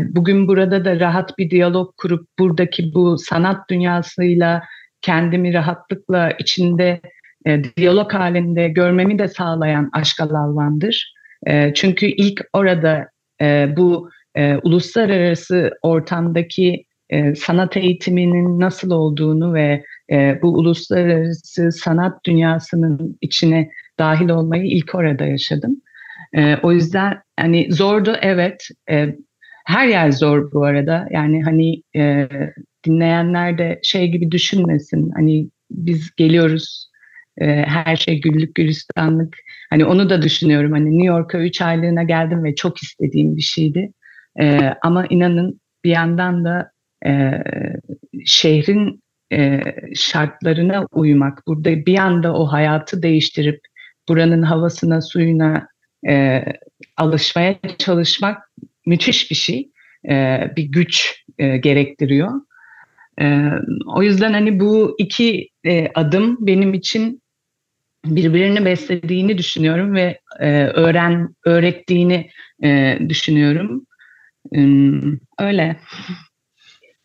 Bugün 0.08 0.48
burada 0.48 0.84
da 0.84 1.00
rahat 1.00 1.38
bir 1.38 1.50
diyalog 1.50 1.96
kurup 1.96 2.28
buradaki 2.38 2.94
bu 2.94 3.18
sanat 3.18 3.70
dünyasıyla 3.70 4.62
kendimi 5.02 5.54
rahatlıkla 5.54 6.30
içinde 6.30 7.00
e, 7.46 7.62
diyalog 7.76 8.14
halinde 8.14 8.68
görmemi 8.68 9.18
de 9.18 9.28
sağlayan 9.28 9.90
Aşkal 9.92 10.30
Alvan'dır. 10.30 11.14
E, 11.46 11.74
çünkü 11.74 12.06
ilk 12.06 12.40
orada 12.52 13.08
e, 13.40 13.74
bu 13.76 14.10
e, 14.34 14.56
uluslararası 14.56 15.70
ortamdaki 15.82 16.84
e, 17.10 17.34
sanat 17.34 17.76
eğitiminin 17.76 18.60
nasıl 18.60 18.90
olduğunu 18.90 19.54
ve 19.54 19.84
e, 20.12 20.38
bu 20.42 20.48
uluslararası 20.48 21.72
sanat 21.72 22.24
dünyasının 22.26 23.18
içine 23.20 23.70
dahil 23.98 24.28
olmayı 24.28 24.64
ilk 24.64 24.94
orada 24.94 25.24
yaşadım. 25.24 25.82
E, 26.34 26.56
o 26.62 26.72
yüzden 26.72 27.22
hani 27.40 27.66
zordu 27.70 28.16
evet. 28.22 28.68
E, 28.90 29.16
her 29.66 29.86
yer 29.86 30.10
zor 30.10 30.52
bu 30.52 30.64
arada. 30.64 31.08
Yani 31.10 31.42
hani 31.42 31.82
e, 31.96 32.28
dinleyenler 32.86 33.58
de 33.58 33.80
şey 33.82 34.08
gibi 34.08 34.30
düşünmesin. 34.30 35.10
Hani 35.14 35.48
biz 35.70 36.10
geliyoruz 36.16 36.91
e, 37.38 37.46
her 37.46 37.96
şey 37.96 38.20
güllük 38.20 38.54
gülistanlık. 38.54 39.36
Hani 39.70 39.84
onu 39.84 40.10
da 40.10 40.22
düşünüyorum. 40.22 40.72
Hani 40.72 40.98
New 40.98 41.06
York'a 41.06 41.38
3 41.38 41.62
aylığına 41.62 42.02
geldim 42.02 42.44
ve 42.44 42.54
çok 42.54 42.82
istediğim 42.82 43.36
bir 43.36 43.42
şeydi. 43.42 43.92
E, 44.40 44.74
ama 44.82 45.06
inanın 45.06 45.60
bir 45.84 45.90
yandan 45.90 46.44
da 46.44 46.70
e, 47.06 47.42
şehrin 48.26 49.02
e, 49.32 49.60
şartlarına 49.94 50.86
uymak, 50.92 51.46
burada 51.46 51.86
bir 51.86 51.98
anda 51.98 52.34
o 52.34 52.46
hayatı 52.46 53.02
değiştirip 53.02 53.60
buranın 54.08 54.42
havasına, 54.42 55.00
suyuna 55.00 55.68
e, 56.08 56.44
alışmaya 56.96 57.58
çalışmak 57.78 58.50
müthiş 58.86 59.30
bir 59.30 59.36
şey. 59.36 59.68
Bir 60.56 60.62
güç 60.62 61.24
gerektiriyor. 61.38 62.30
O 63.86 64.02
yüzden 64.02 64.32
hani 64.32 64.60
bu 64.60 64.94
iki 64.98 65.48
adım 65.94 66.36
benim 66.40 66.74
için 66.74 67.21
birbirini 68.04 68.64
beslediğini 68.64 69.38
düşünüyorum 69.38 69.94
ve 69.94 70.18
e, 70.40 70.64
öğren 70.64 71.34
öğrettiğini 71.44 72.30
e, 72.64 72.98
düşünüyorum. 73.08 73.86
E, 74.56 74.60
öyle. 75.38 75.76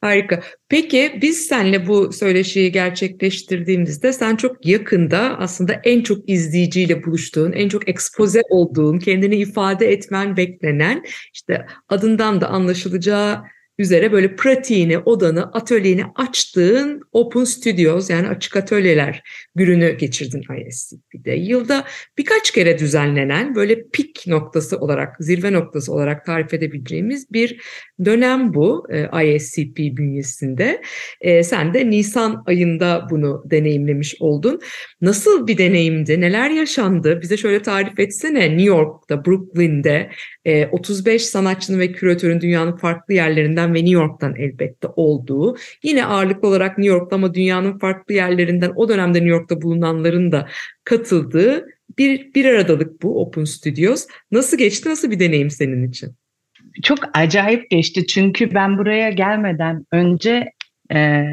Harika. 0.01 0.41
Peki 0.69 1.19
biz 1.21 1.45
seninle 1.45 1.87
bu 1.87 2.13
söyleşiyi 2.13 2.71
gerçekleştirdiğimizde 2.71 4.13
sen 4.13 4.35
çok 4.35 4.65
yakında 4.65 5.19
aslında 5.39 5.73
en 5.83 6.01
çok 6.01 6.29
izleyiciyle 6.29 7.03
buluştuğun, 7.03 7.51
en 7.51 7.69
çok 7.69 7.89
ekspoze 7.89 8.41
olduğun, 8.49 8.99
kendini 8.99 9.35
ifade 9.35 9.91
etmen 9.91 10.37
beklenen 10.37 11.03
işte 11.33 11.65
adından 11.89 12.41
da 12.41 12.47
anlaşılacağı 12.47 13.43
üzere 13.77 14.11
böyle 14.11 14.35
pratiğini, 14.35 14.97
odanı, 14.97 15.43
atölyeni 15.43 16.05
açtığın 16.15 17.01
Open 17.11 17.43
Studios 17.43 18.09
yani 18.09 18.27
açık 18.27 18.55
atölyeler 18.55 19.23
gününü 19.55 19.97
geçirdin 19.97 20.43
ISCP'de. 20.67 21.31
Yılda 21.31 21.83
birkaç 22.17 22.51
kere 22.51 22.79
düzenlenen 22.79 23.55
böyle 23.55 23.87
pik 23.87 24.27
noktası 24.27 24.77
olarak, 24.77 25.15
zirve 25.19 25.53
noktası 25.53 25.93
olarak 25.93 26.25
tarif 26.25 26.53
edebileceğimiz 26.53 27.31
bir 27.31 27.61
dönem 28.05 28.53
bu 28.53 28.87
e, 28.89 29.35
ISCP 29.35 29.77
bünyesinde. 29.77 30.81
E, 31.21 31.43
sen 31.43 31.73
de 31.73 31.89
Nisan 31.89 32.43
ayında 32.45 33.07
bunu 33.09 33.43
deneyimlemiş 33.45 34.15
oldun. 34.19 34.61
Nasıl 35.01 35.47
bir 35.47 35.57
deneyimdi? 35.57 36.21
Neler 36.21 36.49
yaşandı? 36.49 37.21
Bize 37.21 37.37
şöyle 37.37 37.61
tarif 37.61 37.99
etsene. 37.99 38.49
New 38.49 38.63
York'ta, 38.63 39.25
Brooklyn'de 39.25 40.09
35 40.71 41.15
e, 41.15 41.25
sanatçının 41.25 41.79
ve 41.79 41.91
küratörün 41.91 42.41
dünyanın 42.41 42.77
farklı 42.77 43.13
yerlerinden 43.13 43.73
ve 43.73 43.77
New 43.77 43.93
York'tan 43.93 44.35
elbette 44.35 44.87
olduğu, 44.95 45.57
yine 45.83 46.05
ağırlıklı 46.05 46.47
olarak 46.47 46.77
New 46.77 46.97
York'ta 46.97 47.15
ama 47.15 47.33
dünyanın 47.33 47.79
farklı 47.79 48.13
yerlerinden 48.13 48.71
o 48.75 48.89
dönemde 48.89 49.17
New 49.17 49.29
York'ta 49.29 49.61
bulunanların 49.61 50.31
da 50.31 50.47
katıldığı 50.83 51.65
bir, 51.97 52.33
bir 52.33 52.45
aradalık 52.45 53.01
bu 53.01 53.21
Open 53.21 53.43
Studios. 53.43 54.07
Nasıl 54.31 54.57
geçti, 54.57 54.89
nasıl 54.89 55.11
bir 55.11 55.19
deneyim 55.19 55.49
senin 55.49 55.89
için? 55.89 56.15
Çok 56.83 56.99
acayip 57.13 57.69
geçti 57.69 58.07
çünkü 58.07 58.53
ben 58.53 58.77
buraya 58.77 59.09
gelmeden 59.09 59.85
önce 59.91 60.51
e, 60.93 61.23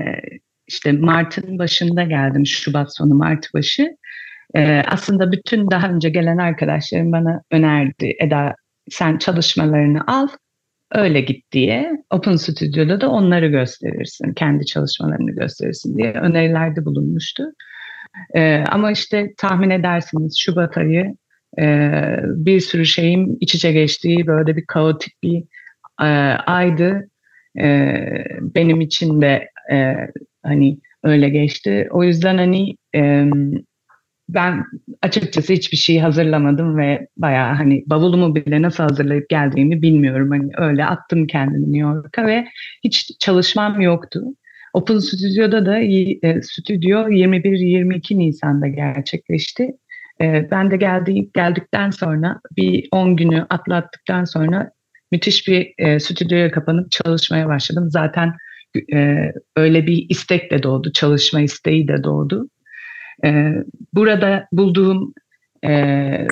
işte 0.66 0.92
Mart'ın 0.92 1.58
başında 1.58 2.02
geldim, 2.02 2.46
Şubat 2.46 2.96
sonu 2.96 3.14
Mart 3.14 3.54
başı. 3.54 3.96
E, 4.54 4.82
aslında 4.86 5.32
bütün 5.32 5.70
daha 5.70 5.88
önce 5.88 6.08
gelen 6.08 6.38
arkadaşlarım 6.38 7.12
bana 7.12 7.42
önerdi, 7.50 8.16
Eda 8.20 8.54
sen 8.90 9.18
çalışmalarını 9.18 10.06
al, 10.06 10.28
öyle 10.92 11.20
git 11.20 11.52
diye. 11.52 11.92
Open 12.10 12.36
Studio'da 12.36 13.00
da 13.00 13.10
onları 13.10 13.46
gösterirsin, 13.48 14.34
kendi 14.34 14.66
çalışmalarını 14.66 15.30
gösterirsin 15.30 15.98
diye 15.98 16.12
önerilerde 16.12 16.84
bulunmuştu. 16.84 17.44
Ee, 18.34 18.64
ama 18.70 18.90
işte 18.92 19.34
tahmin 19.36 19.70
edersiniz 19.70 20.38
Şubat 20.38 20.76
ayı 20.78 21.14
e, 21.58 21.90
bir 22.24 22.60
sürü 22.60 22.86
şeyin 22.86 23.38
iç 23.40 23.54
içe 23.54 23.72
geçtiği 23.72 24.26
böyle 24.26 24.56
bir 24.56 24.66
kaotik 24.66 25.22
bir 25.22 25.44
e, 26.00 26.06
aydı. 26.46 27.08
E, 27.58 27.96
benim 28.40 28.80
için 28.80 29.20
de 29.20 29.48
e, 29.72 29.94
hani 30.42 30.78
öyle 31.04 31.28
geçti. 31.28 31.88
O 31.90 32.04
yüzden 32.04 32.38
hani 32.38 32.76
e, 32.94 33.24
ben 34.28 34.64
açıkçası 35.02 35.52
hiçbir 35.52 35.76
şey 35.76 35.98
hazırlamadım 35.98 36.76
ve 36.76 37.08
bayağı 37.16 37.54
hani 37.54 37.84
bavulumu 37.86 38.34
bile 38.34 38.62
nasıl 38.62 38.82
hazırlayıp 38.82 39.28
geldiğimi 39.28 39.82
bilmiyorum. 39.82 40.30
Hani 40.30 40.50
öyle 40.68 40.84
attım 40.84 41.26
kendimi 41.26 41.72
New 41.72 41.78
York'a 41.78 42.26
ve 42.26 42.46
hiç 42.84 43.18
çalışmam 43.20 43.80
yoktu. 43.80 44.22
Open 44.74 44.98
Studio'da 44.98 45.66
da 45.66 45.78
e, 45.78 46.42
stüdyo 46.42 47.08
21-22 47.08 48.18
Nisan'da 48.18 48.66
gerçekleşti. 48.66 49.70
E, 50.20 50.48
ben 50.50 50.70
de 50.70 50.76
geldi, 50.76 51.30
geldikten 51.34 51.90
sonra 51.90 52.40
bir 52.56 52.88
10 52.92 53.16
günü 53.16 53.46
atlattıktan 53.50 54.24
sonra 54.24 54.70
müthiş 55.12 55.48
bir 55.48 55.74
e, 55.78 56.00
stüdyoya 56.00 56.50
kapanıp 56.50 56.90
çalışmaya 56.90 57.48
başladım. 57.48 57.86
Zaten 57.90 58.32
e, 58.92 59.32
öyle 59.56 59.86
bir 59.86 60.06
istek 60.08 60.50
de 60.50 60.62
doğdu, 60.62 60.92
çalışma 60.92 61.40
isteği 61.40 61.88
de 61.88 62.04
doğdu. 62.04 62.48
E, 63.24 63.54
burada 63.92 64.48
bulduğum 64.52 65.14
e, 65.64 66.26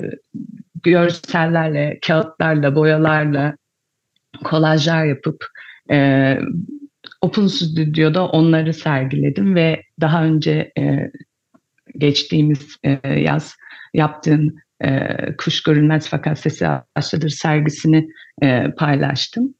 görsellerle, 0.83 1.99
kağıtlarla, 2.07 2.75
boyalarla 2.75 3.55
kolajlar 4.43 5.05
yapıp 5.05 5.45
e, 5.91 6.37
Open 7.21 7.47
Studio'da 7.47 8.27
onları 8.27 8.73
sergiledim 8.73 9.55
ve 9.55 9.83
daha 10.01 10.23
önce 10.23 10.71
e, 10.77 11.11
geçtiğimiz 11.97 12.77
e, 12.83 13.09
yaz 13.09 13.55
yaptığım 13.93 14.55
Kuş 15.37 15.63
Görünmez 15.63 16.07
Fakat 16.09 16.39
Sesi 16.39 16.67
Ağaçlıdır 16.67 17.29
sergisini 17.29 18.07
paylaştım. 18.77 19.53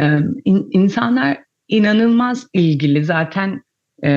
E, 0.00 0.18
in, 0.44 0.68
insanlar 0.70 1.38
inanılmaz 1.68 2.46
ilgili 2.52 3.04
zaten 3.04 3.62
e, 4.04 4.10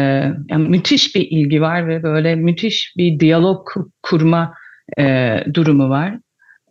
yani 0.49 0.69
müthiş 0.69 1.15
bir 1.15 1.27
ilgi 1.31 1.61
var 1.61 1.87
ve 1.87 2.03
böyle 2.03 2.35
müthiş 2.35 2.93
bir 2.97 3.19
diyalog 3.19 3.67
kurma 4.03 4.53
e, 4.99 5.37
durumu 5.53 5.89
var. 5.89 6.19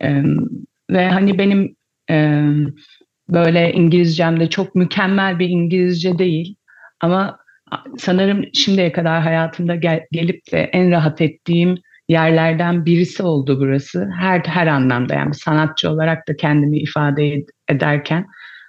E, 0.03 0.23
ve 0.91 1.09
hani 1.09 1.39
benim 1.39 1.77
e, 2.11 2.45
böyle 3.29 3.73
İngilizcem 3.73 4.41
de 4.41 4.49
çok 4.49 4.75
mükemmel 4.75 5.39
bir 5.39 5.49
İngilizce 5.49 6.19
değil 6.19 6.57
ama 7.01 7.39
sanırım 7.99 8.45
şimdiye 8.55 8.93
kadar 8.93 9.23
hayatımda 9.23 9.75
gel, 9.75 10.01
gelip 10.13 10.53
de 10.53 10.71
en 10.73 10.91
rahat 10.91 11.21
ettiğim 11.21 11.75
yerlerden 12.09 12.87
birisi 12.87 13.23
oldu 13.23 13.61
burası. 13.61 14.09
Her 14.19 14.41
her 14.41 14.67
anlamda 14.67 15.15
yani 15.15 15.35
sanatçı 15.35 15.91
olarak 15.91 16.29
da 16.29 16.37
kendimi 16.37 16.79
ifade 16.79 17.45
ederken 17.69 18.27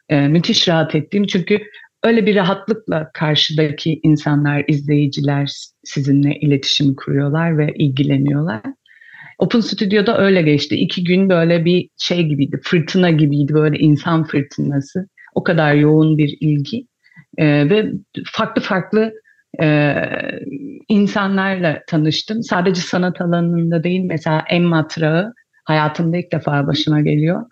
e, 0.10 0.28
müthiş 0.28 0.68
rahat 0.68 0.96
ettiğim 0.96 1.28
çünkü 1.28 1.60
öyle 2.04 2.26
bir 2.26 2.36
rahatlıkla 2.36 3.12
karşıdaki 3.14 4.00
insanlar, 4.04 4.64
izleyiciler 4.68 5.52
sizinle 5.84 6.36
iletişim 6.36 6.96
kuruyorlar 6.96 7.58
ve 7.58 7.74
ilgileniyorlar. 7.76 8.62
Open 9.40 9.60
Studio'da 9.60 10.18
öyle 10.18 10.42
geçti. 10.42 10.76
İki 10.76 11.04
gün 11.04 11.30
böyle 11.30 11.66
bir 11.66 11.90
şey 11.98 12.24
gibiydi, 12.24 12.60
fırtına 12.64 13.10
gibiydi, 13.10 13.54
böyle 13.54 13.78
insan 13.78 14.24
fırtınası. 14.24 15.08
O 15.36 15.44
kadar 15.44 15.74
yoğun 15.74 16.18
bir 16.18 16.38
ilgi 16.42 16.88
e, 17.38 17.70
ve 17.70 17.92
farklı 18.34 18.62
farklı 18.62 19.14
e, 19.62 19.96
insanlarla 20.90 21.80
tanıştım. 21.88 22.44
Sadece 22.44 22.82
sanat 22.82 23.22
alanında 23.22 23.84
değil, 23.84 24.02
mesela 24.02 24.44
en 24.50 24.64
matrağı 24.64 25.34
hayatımda 25.66 26.18
ilk 26.18 26.32
defa 26.32 26.68
başıma 26.68 27.02
geliyor. 27.02 27.46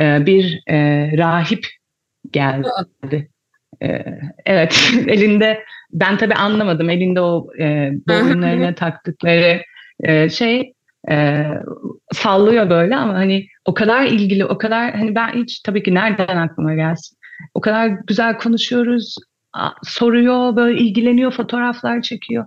E, 0.00 0.26
bir 0.26 0.62
e, 0.66 0.78
rahip 1.18 1.66
geldi. 2.30 3.30
E, 3.82 4.04
evet, 4.46 4.92
elinde, 5.06 5.64
ben 5.92 6.16
tabii 6.16 6.34
anlamadım, 6.34 6.90
elinde 6.90 7.20
o 7.20 7.46
e, 7.60 7.90
boyunlarına 8.08 8.74
taktıkları 8.74 9.62
e, 10.00 10.28
şey 10.28 10.72
e, 11.10 11.46
sallıyor 12.12 12.70
böyle 12.70 12.96
ama 12.96 13.14
hani 13.14 13.46
o 13.64 13.74
kadar 13.74 14.04
ilgili, 14.04 14.44
o 14.44 14.58
kadar 14.58 14.94
hani 14.94 15.14
ben 15.14 15.32
hiç 15.34 15.60
tabii 15.60 15.82
ki 15.82 15.94
nereden 15.94 16.36
aklıma 16.36 16.74
gelsin. 16.74 17.18
O 17.54 17.60
kadar 17.60 17.86
güzel 17.88 18.38
konuşuyoruz, 18.38 19.16
soruyor, 19.82 20.56
böyle 20.56 20.80
ilgileniyor, 20.80 21.32
fotoğraflar 21.32 22.02
çekiyor. 22.02 22.44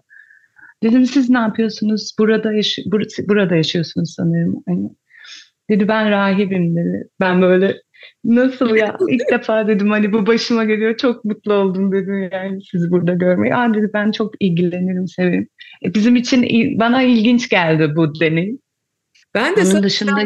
Dedim 0.83 1.05
siz 1.05 1.29
ne 1.29 1.37
yapıyorsunuz? 1.37 2.15
Burada 2.19 2.53
yaş 2.53 2.79
bur 2.85 3.01
burada 3.27 3.55
yaşıyorsunuz 3.55 4.13
sanırım. 4.17 4.63
Hani, 4.67 4.89
dedi 5.69 5.87
ben 5.87 6.11
rahibim 6.11 6.75
dedi. 6.75 7.09
Ben 7.19 7.41
böyle 7.41 7.81
nasıl 8.23 8.75
ya 8.75 8.97
ilk 9.09 9.31
defa 9.31 9.67
dedim 9.67 9.89
hani 9.89 10.13
bu 10.13 10.27
başıma 10.27 10.63
geliyor 10.63 10.97
çok 10.97 11.25
mutlu 11.25 11.53
oldum 11.53 11.91
dedim 11.91 12.29
yani 12.31 12.59
sizi 12.71 12.91
burada 12.91 13.13
görmeyi. 13.13 13.55
Aa 13.55 13.73
dedi 13.73 13.89
ben 13.93 14.11
çok 14.11 14.33
ilgilenirim 14.39 15.07
severim. 15.07 15.47
E, 15.85 15.93
bizim 15.93 16.15
için 16.15 16.45
bana 16.79 17.01
ilginç 17.01 17.49
geldi 17.49 17.93
bu 17.95 18.19
deneyim. 18.19 18.59
Ben 19.33 19.55
de 19.55 19.61
Onun 19.61 19.83
dışında 19.83 20.21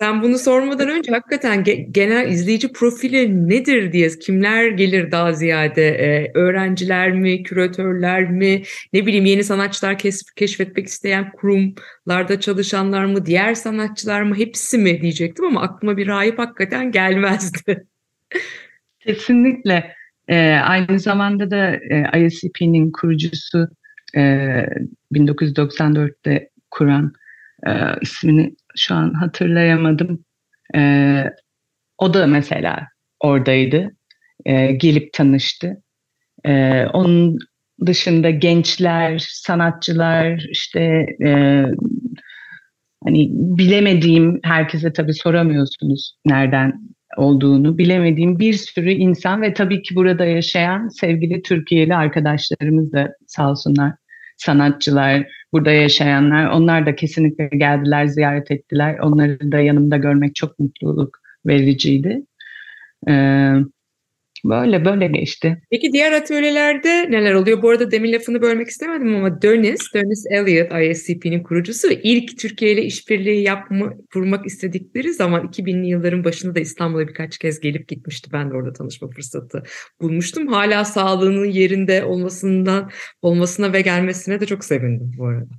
sen 0.00 0.22
bunu 0.22 0.38
sormadan 0.38 0.88
önce 0.88 1.12
hakikaten 1.12 1.62
ge- 1.62 1.92
genel 1.92 2.28
izleyici 2.30 2.72
profili 2.72 3.48
nedir 3.48 3.92
diye 3.92 4.08
kimler 4.08 4.68
gelir 4.68 5.10
daha 5.10 5.32
ziyade 5.32 5.88
ee, 5.88 6.30
öğrenciler 6.34 7.12
mi, 7.12 7.42
küratörler 7.42 8.30
mi, 8.30 8.62
ne 8.92 9.06
bileyim 9.06 9.24
yeni 9.24 9.44
sanatçılar 9.44 9.98
keşf- 9.98 10.34
keşfetmek 10.36 10.86
isteyen 10.86 11.32
kurumlarda 11.32 12.40
çalışanlar 12.40 13.04
mı, 13.04 13.26
diğer 13.26 13.54
sanatçılar 13.54 14.22
mı 14.22 14.36
hepsi 14.36 14.78
mi 14.78 15.00
diyecektim 15.02 15.44
ama 15.44 15.62
aklıma 15.62 15.96
bir 15.96 16.06
rahip 16.06 16.38
hakikaten 16.38 16.92
gelmezdi. 16.92 17.86
Kesinlikle. 19.00 19.94
Ee, 20.28 20.50
aynı 20.52 20.98
zamanda 21.00 21.50
da 21.50 21.74
e, 21.74 22.26
ISCP'nin 22.26 22.92
kurucusu 22.92 23.68
e, 24.16 24.20
1994'te 25.12 26.48
kuran 26.70 27.12
e, 27.66 27.70
ismini 28.02 28.54
şu 28.80 28.94
an 28.94 29.14
hatırlayamadım. 29.14 30.24
E, 30.76 31.24
o 31.98 32.14
da 32.14 32.26
mesela 32.26 32.86
oradaydı. 33.20 33.90
E, 34.46 34.72
gelip 34.72 35.12
tanıştı. 35.12 35.82
E, 36.44 36.84
onun 36.84 37.38
dışında 37.86 38.30
gençler, 38.30 39.24
sanatçılar, 39.28 40.46
işte 40.50 41.06
e, 41.24 41.62
hani 43.04 43.28
bilemediğim, 43.30 44.40
herkese 44.44 44.92
tabii 44.92 45.14
soramıyorsunuz 45.14 46.16
nereden 46.26 46.72
olduğunu 47.16 47.78
bilemediğim 47.78 48.38
bir 48.38 48.52
sürü 48.52 48.90
insan 48.90 49.42
ve 49.42 49.54
tabii 49.54 49.82
ki 49.82 49.94
burada 49.94 50.24
yaşayan 50.24 50.88
sevgili 50.88 51.42
Türkiye'li 51.42 51.94
arkadaşlarımız 51.94 52.92
da 52.92 53.14
sağ 53.26 53.50
olsunlar 53.50 53.92
sanatçılar, 54.36 55.26
burada 55.52 55.70
yaşayanlar 55.70 56.50
onlar 56.50 56.86
da 56.86 56.96
kesinlikle 56.96 57.46
geldiler, 57.46 58.06
ziyaret 58.06 58.50
ettiler. 58.50 58.98
Onları 58.98 59.52
da 59.52 59.60
yanımda 59.60 59.96
görmek 59.96 60.34
çok 60.34 60.58
mutluluk 60.58 61.18
vericiydi. 61.46 62.22
Ee, 63.08 63.54
Böyle 64.44 64.84
böyle 64.84 65.06
geçti. 65.06 65.62
Peki 65.70 65.92
diğer 65.92 66.12
atölyelerde 66.12 67.10
neler 67.10 67.34
oluyor? 67.34 67.62
Bu 67.62 67.70
arada 67.70 67.90
demin 67.90 68.12
lafını 68.12 68.42
bölmek 68.42 68.68
istemedim 68.68 69.14
ama 69.14 69.42
Dönis, 69.42 69.94
Dönis 69.94 70.24
Elliott 70.30 70.96
ISCP'nin 70.96 71.42
kurucusu 71.42 71.88
ilk 72.02 72.38
Türkiye 72.38 72.72
ile 72.72 72.82
işbirliği 72.82 73.42
yapma, 73.42 73.92
kurmak 74.12 74.46
istedikleri 74.46 75.12
zaman 75.12 75.46
2000'li 75.46 75.86
yılların 75.86 76.24
başında 76.24 76.54
da 76.54 76.60
İstanbul'a 76.60 77.08
birkaç 77.08 77.38
kez 77.38 77.60
gelip 77.60 77.88
gitmişti. 77.88 78.30
Ben 78.32 78.50
de 78.50 78.54
orada 78.54 78.72
tanışma 78.72 79.08
fırsatı 79.08 79.62
bulmuştum. 80.00 80.46
Hala 80.46 80.84
sağlığının 80.84 81.46
yerinde 81.46 82.04
olmasından 82.04 82.90
olmasına 83.22 83.72
ve 83.72 83.80
gelmesine 83.80 84.40
de 84.40 84.46
çok 84.46 84.64
sevindim 84.64 85.12
bu 85.18 85.26
arada. 85.26 85.50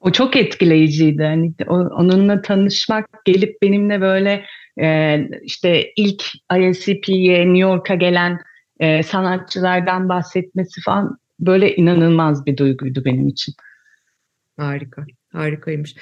O 0.00 0.12
çok 0.12 0.36
etkileyiciydi. 0.36 1.22
Yani 1.22 1.54
onunla 1.68 2.42
tanışmak, 2.42 3.06
gelip 3.24 3.62
benimle 3.62 4.00
böyle 4.00 4.44
e, 4.80 5.18
işte 5.42 5.92
ilk 5.96 6.24
ISCP'ye 6.58 7.40
New 7.40 7.58
York'a 7.58 7.94
gelen 7.94 8.38
e, 8.80 9.02
sanatçılardan 9.02 10.08
bahsetmesi 10.08 10.80
falan 10.80 11.18
böyle 11.40 11.76
inanılmaz 11.76 12.46
bir 12.46 12.56
duyguydu 12.56 13.04
benim 13.04 13.28
için. 13.28 13.54
Harika, 14.56 15.06
harikaymış. 15.32 15.96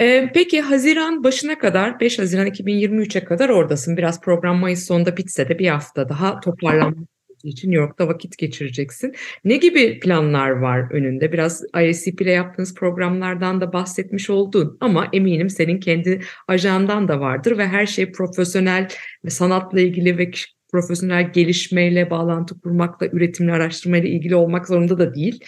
Ee, 0.00 0.30
peki 0.34 0.60
Haziran 0.60 1.24
başına 1.24 1.58
kadar, 1.58 2.00
5 2.00 2.18
Haziran 2.18 2.46
2023'e 2.46 3.24
kadar 3.24 3.48
oradasın. 3.48 3.96
Biraz 3.96 4.20
program 4.20 4.58
Mayıs 4.58 4.86
sonunda 4.86 5.16
bitse 5.16 5.48
de 5.48 5.58
bir 5.58 5.68
hafta 5.68 6.08
daha 6.08 6.40
toparlanmak 6.40 7.17
New 7.44 7.74
York'ta 7.74 8.08
vakit 8.08 8.38
geçireceksin. 8.38 9.14
Ne 9.44 9.56
gibi 9.56 10.00
planlar 10.00 10.50
var 10.50 10.92
önünde? 10.92 11.32
Biraz 11.32 11.64
ISCP 11.84 12.20
ile 12.20 12.30
yaptığınız 12.30 12.74
programlardan 12.74 13.60
da 13.60 13.72
bahsetmiş 13.72 14.30
oldun 14.30 14.76
ama 14.80 15.08
eminim 15.12 15.50
senin 15.50 15.80
kendi 15.80 16.20
ajandan 16.48 17.08
da 17.08 17.20
vardır 17.20 17.58
ve 17.58 17.66
her 17.66 17.86
şey 17.86 18.12
profesyonel 18.12 18.88
ve 19.24 19.30
sanatla 19.30 19.80
ilgili 19.80 20.18
ve 20.18 20.30
profesyonel 20.72 21.32
gelişmeyle, 21.32 22.10
bağlantı 22.10 22.60
kurmakla, 22.60 23.06
üretimle, 23.06 23.52
araştırmayla 23.52 24.08
ilgili 24.08 24.36
olmak 24.36 24.68
zorunda 24.68 24.98
da 24.98 25.14
değil. 25.14 25.44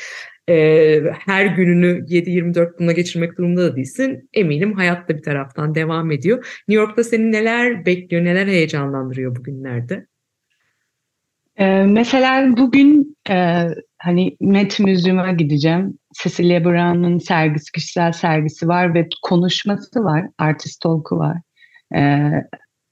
Her 1.26 1.46
gününü 1.46 2.04
7-24 2.08 2.78
bununla 2.78 2.92
geçirmek 2.92 3.38
durumunda 3.38 3.62
da 3.62 3.76
değilsin. 3.76 4.28
Eminim 4.32 4.72
hayat 4.72 5.08
da 5.08 5.16
bir 5.16 5.22
taraftan 5.22 5.74
devam 5.74 6.10
ediyor. 6.10 6.38
New 6.68 6.84
York'ta 6.84 7.04
seni 7.04 7.32
neler 7.32 7.86
bekliyor, 7.86 8.24
neler 8.24 8.46
heyecanlandırıyor 8.46 9.36
bugünlerde? 9.36 10.06
Ee, 11.60 11.82
mesela 11.82 12.56
bugün 12.56 13.16
e, 13.30 13.66
hani 13.98 14.36
Met 14.40 14.80
Müzyum'a 14.80 15.32
gideceğim. 15.32 15.98
Cecilia 16.22 16.64
Brown'un 16.64 17.18
sergisi, 17.18 17.72
kişisel 17.72 18.12
sergisi 18.12 18.68
var 18.68 18.94
ve 18.94 19.08
konuşması 19.22 20.04
var. 20.04 20.26
Artist 20.38 20.80
talk'u 20.80 21.18
var. 21.18 21.36
Ee, 21.96 22.30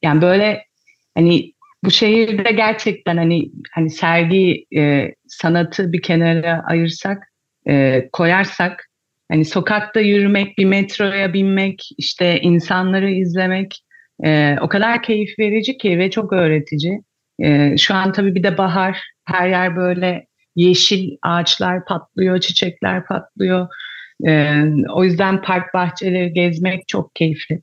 yani 0.03 0.23
böyle 0.23 0.63
hani 1.15 1.53
bu 1.85 1.91
şehirde 1.91 2.51
gerçekten 2.53 3.17
hani 3.17 3.51
hani 3.73 3.91
sergi 3.91 4.67
e, 4.77 5.15
sanatı 5.29 5.93
bir 5.93 6.03
kenara 6.03 6.63
ayırsak 6.67 7.33
e, 7.69 8.09
koyarsak 8.13 8.89
hani 9.31 9.45
sokakta 9.45 10.01
yürümek 10.01 10.59
bir 10.59 10.65
metroya 10.65 11.33
binmek 11.33 11.89
işte 11.99 12.41
insanları 12.41 13.11
izlemek 13.11 13.81
e, 14.25 14.57
o 14.61 14.69
kadar 14.69 15.03
keyif 15.03 15.39
verici 15.39 15.79
ki 15.79 15.99
ve 15.99 16.11
çok 16.11 16.33
öğretici 16.33 17.01
e, 17.43 17.77
şu 17.77 17.95
an 17.95 18.13
tabii 18.13 18.35
bir 18.35 18.43
de 18.43 18.59
bahar. 18.59 19.01
Her 19.25 19.49
yer 19.49 19.77
böyle 19.77 20.27
yeşil 20.57 21.17
ağaçlar 21.23 21.85
patlıyor, 21.85 22.41
çiçekler 22.41 23.07
patlıyor. 23.07 23.69
E, 24.27 24.63
o 24.95 25.05
yüzden 25.05 25.43
park 25.43 25.75
bahçeleri 25.75 26.33
gezmek 26.33 26.89
çok 26.89 27.15
keyifli. 27.15 27.63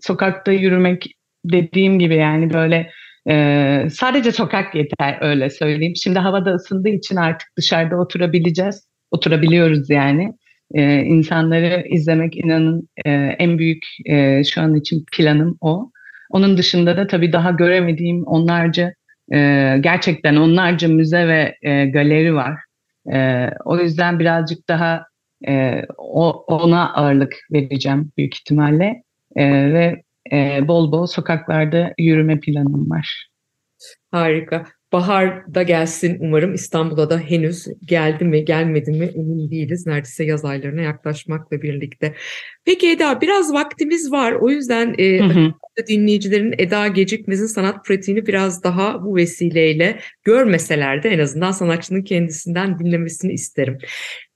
Sokakta 0.00 0.52
yürümek 0.52 1.06
dediğim 1.44 1.98
gibi 1.98 2.14
yani 2.16 2.52
böyle 2.52 2.90
e, 3.28 3.86
sadece 3.90 4.32
sokak 4.32 4.74
yeter 4.74 5.18
öyle 5.20 5.50
söyleyeyim. 5.50 5.96
Şimdi 5.96 6.18
havada 6.18 6.50
ısındığı 6.50 6.88
için 6.88 7.16
artık 7.16 7.48
dışarıda 7.58 7.96
oturabileceğiz. 7.96 8.88
Oturabiliyoruz 9.10 9.90
yani. 9.90 10.32
E, 10.74 11.00
insanları 11.00 11.84
izlemek 11.88 12.36
inanın 12.36 12.88
e, 13.04 13.10
en 13.38 13.58
büyük 13.58 13.84
e, 14.06 14.44
şu 14.44 14.60
an 14.60 14.74
için 14.74 15.04
planım 15.12 15.58
o. 15.60 15.90
Onun 16.34 16.56
dışında 16.56 16.96
da 16.96 17.06
tabii 17.06 17.32
daha 17.32 17.50
göremediğim 17.50 18.26
onlarca 18.26 18.94
e, 19.32 19.38
gerçekten 19.80 20.36
onlarca 20.36 20.88
müze 20.88 21.28
ve 21.28 21.56
e, 21.62 21.86
galeri 21.86 22.34
var. 22.34 22.58
E, 23.12 23.48
o 23.64 23.78
yüzden 23.78 24.18
birazcık 24.18 24.68
daha 24.68 25.06
e, 25.48 25.82
ona 25.98 26.94
ağırlık 26.94 27.34
vereceğim 27.52 28.12
büyük 28.18 28.34
ihtimalle 28.34 29.02
e, 29.36 29.72
ve 29.72 30.02
e, 30.32 30.68
bol 30.68 30.92
bol 30.92 31.06
sokaklarda 31.06 31.94
yürüme 31.98 32.40
planım 32.40 32.90
var. 32.90 33.28
Harika. 34.10 34.64
Bahar 34.94 35.54
da 35.54 35.62
gelsin 35.62 36.16
umarım. 36.20 36.54
İstanbul'a 36.54 37.10
da 37.10 37.18
henüz 37.18 37.66
geldi 37.84 38.24
mi 38.24 38.44
gelmedi 38.44 38.90
mi 38.90 39.10
emin 39.14 39.50
değiliz. 39.50 39.86
Neredeyse 39.86 40.24
yaz 40.24 40.44
aylarına 40.44 40.80
yaklaşmakla 40.80 41.62
birlikte. 41.62 42.14
Peki 42.64 42.90
Eda 42.90 43.20
biraz 43.20 43.52
vaktimiz 43.52 44.12
var. 44.12 44.32
O 44.32 44.50
yüzden 44.50 44.94
e, 44.98 45.18
Hı 45.18 45.24
hı. 45.24 45.52
dinleyicilerin 45.88 46.54
Eda 46.58 46.88
Gecikmez'in 46.88 47.46
sanat 47.46 47.84
pratiğini 47.84 48.26
biraz 48.26 48.64
daha 48.64 49.04
bu 49.04 49.16
vesileyle 49.16 49.98
görmeseler 50.24 51.02
de 51.02 51.08
en 51.08 51.18
azından 51.18 51.52
sanatçının 51.52 52.02
kendisinden 52.02 52.78
dinlemesini 52.78 53.32
isterim. 53.32 53.78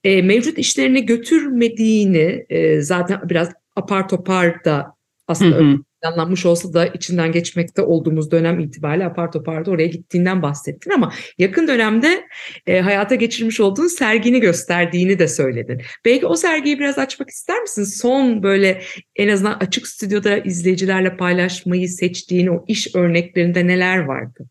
E, 0.05 0.23
mevcut 0.23 0.59
işlerini 0.59 1.07
götürmediğini 1.07 2.47
e, 2.49 2.81
zaten 2.81 3.21
biraz 3.29 3.53
apar 3.77 4.09
topar 4.09 4.64
da 4.64 4.87
aslında 5.29 5.57
Hı 5.57 5.61
hı. 5.61 5.88
Planlanmış 6.03 6.47
olsa 6.47 6.73
da 6.73 6.87
içinden 6.87 7.33
geçmekte 7.33 7.83
olduğumuz 7.83 8.31
dönem 8.31 8.61
itibariyle 8.61 9.07
apar 9.07 9.33
topar 9.33 9.67
da 9.67 9.71
oraya 9.71 9.87
gittiğinden 9.87 10.43
bahsettin 10.43 10.91
ama 10.91 11.13
yakın 11.39 11.69
dönemde 11.69 12.25
e, 12.67 12.81
hayata 12.81 13.15
geçirmiş 13.15 13.61
olduğun 13.61 13.87
sergini 13.87 14.41
gösterdiğini 14.41 15.19
de 15.19 15.29
söyledin. 15.29 15.83
Belki 16.05 16.27
o 16.27 16.35
sergiyi 16.35 16.79
biraz 16.79 16.99
açmak 16.99 17.29
ister 17.29 17.61
misin? 17.61 17.85
Son 17.85 18.43
böyle 18.43 18.83
en 19.17 19.29
azından 19.29 19.59
açık 19.61 19.87
stüdyoda 19.89 20.39
izleyicilerle 20.39 21.17
paylaşmayı 21.17 21.89
seçtiğin 21.89 22.47
o 22.47 22.65
iş 22.69 22.95
örneklerinde 22.95 23.67
neler 23.67 23.99
vardı? 23.99 24.49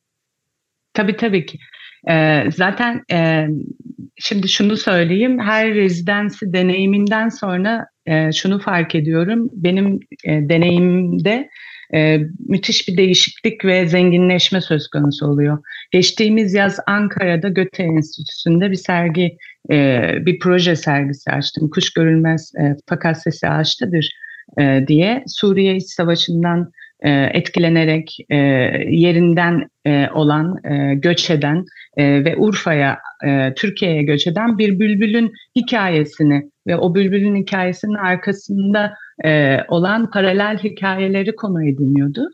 Tabii 0.94 1.18
tabii 1.18 1.46
ki. 1.46 1.58
Ee, 2.10 2.44
zaten 2.56 3.04
e, 3.12 3.48
şimdi 4.16 4.50
şunu 4.50 4.78
söyleyeyim. 4.78 5.40
Her 5.40 5.74
rezidansı 5.74 6.54
deneyiminden 6.54 7.30
sonra 7.30 7.86
e, 8.08 8.32
şunu 8.32 8.60
fark 8.60 8.96
ediyorum. 8.96 9.50
Benim 9.54 10.00
e, 10.26 10.50
deneyimimde 10.50 11.50
e, 11.93 12.20
müthiş 12.48 12.88
bir 12.88 12.98
değişiklik 12.98 13.65
ve 13.65 13.88
zenginleşme 13.88 14.62
söz 14.62 14.88
konusu 14.88 15.28
oluyor. 15.28 15.58
Geçtiğimiz 15.91 16.54
yaz 16.54 16.80
Ankara'da 16.88 17.50
Göte 17.50 17.84
Enstitüsü'nde 17.84 18.72
bir 18.72 18.76
sergi, 18.76 19.38
e, 19.72 20.02
bir 20.26 20.39
proje 20.39 20.76
sergisi 20.76 21.32
açtım. 21.32 21.70
Kuş 21.70 21.93
görülmez 21.93 22.52
e, 22.56 22.76
fakat 22.89 23.22
sesi 23.22 23.48
ağaçtadır 23.48 24.12
e, 24.60 24.84
diye 24.88 25.24
Suriye 25.28 25.76
İç 25.76 25.86
Savaşı'ndan 25.89 26.72
e, 27.02 27.12
etkilenerek 27.34 28.17
e, 28.30 28.36
yerinden 28.89 29.70
e, 29.86 30.10
olan, 30.13 30.58
e, 30.63 30.96
göç 30.96 31.30
eden 31.30 31.65
e, 31.98 32.26
ve 32.26 32.36
Urfa'ya, 32.38 32.98
e, 33.26 33.54
Türkiye'ye 33.56 34.04
göç 34.04 34.28
eden 34.28 34.58
bir 34.58 34.80
bülbülün 34.80 35.34
hikayesini 35.56 36.50
ve 36.68 36.78
o 36.78 36.96
bülbülün 36.96 37.36
hikayesinin 37.36 37.96
arkasında 37.96 38.94
e, 39.26 39.58
olan 39.68 40.12
paralel 40.12 40.58
hikayeleri 40.58 41.36
konu 41.36 41.68
ediniyordu. 41.68 42.30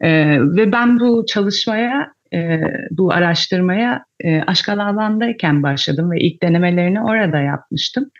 E, 0.00 0.40
ve 0.40 0.72
ben 0.72 1.00
bu 1.00 1.24
çalışmaya, 1.26 2.12
e, 2.34 2.60
bu 2.90 3.12
araştırmaya 3.12 4.04
e, 4.24 4.40
Aşkal 4.40 4.78
Alan'dayken 4.78 5.62
başladım 5.62 6.10
ve 6.10 6.20
ilk 6.20 6.42
denemelerini 6.42 7.02
orada 7.02 7.38
yapmıştım. 7.38 8.10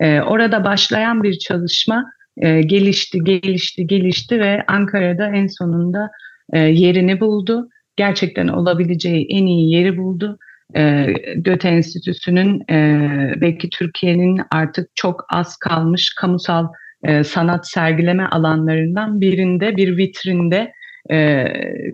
E, 0.00 0.20
orada 0.20 0.64
başlayan 0.64 1.22
bir 1.22 1.38
çalışma 1.38 2.04
e, 2.36 2.62
gelişti, 2.62 3.18
gelişti, 3.24 3.86
gelişti 3.86 4.40
ve 4.40 4.64
Ankara'da 4.68 5.26
en 5.28 5.46
sonunda 5.46 6.10
e, 6.52 6.58
yerini 6.58 7.20
buldu. 7.20 7.68
Gerçekten 7.96 8.48
olabileceği 8.48 9.26
en 9.30 9.46
iyi 9.46 9.72
yeri 9.72 9.98
buldu. 9.98 10.38
E, 10.76 11.06
Göte 11.36 11.68
Enstitüsü'nün 11.68 12.60
e, 12.70 13.00
belki 13.40 13.70
Türkiye'nin 13.70 14.40
artık 14.50 14.90
çok 14.94 15.24
az 15.30 15.56
kalmış 15.56 16.14
kamusal 16.20 16.68
e, 17.02 17.24
sanat 17.24 17.68
sergileme 17.68 18.26
alanlarından 18.26 19.20
birinde, 19.20 19.76
bir 19.76 19.96
vitrinde, 19.96 20.72
e, 21.10 21.46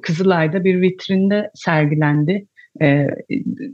Kızılay'da 0.03 0.65
bir 0.65 0.81
vitrinde 0.81 1.51
sergilendi. 1.55 2.47
E, 2.83 3.07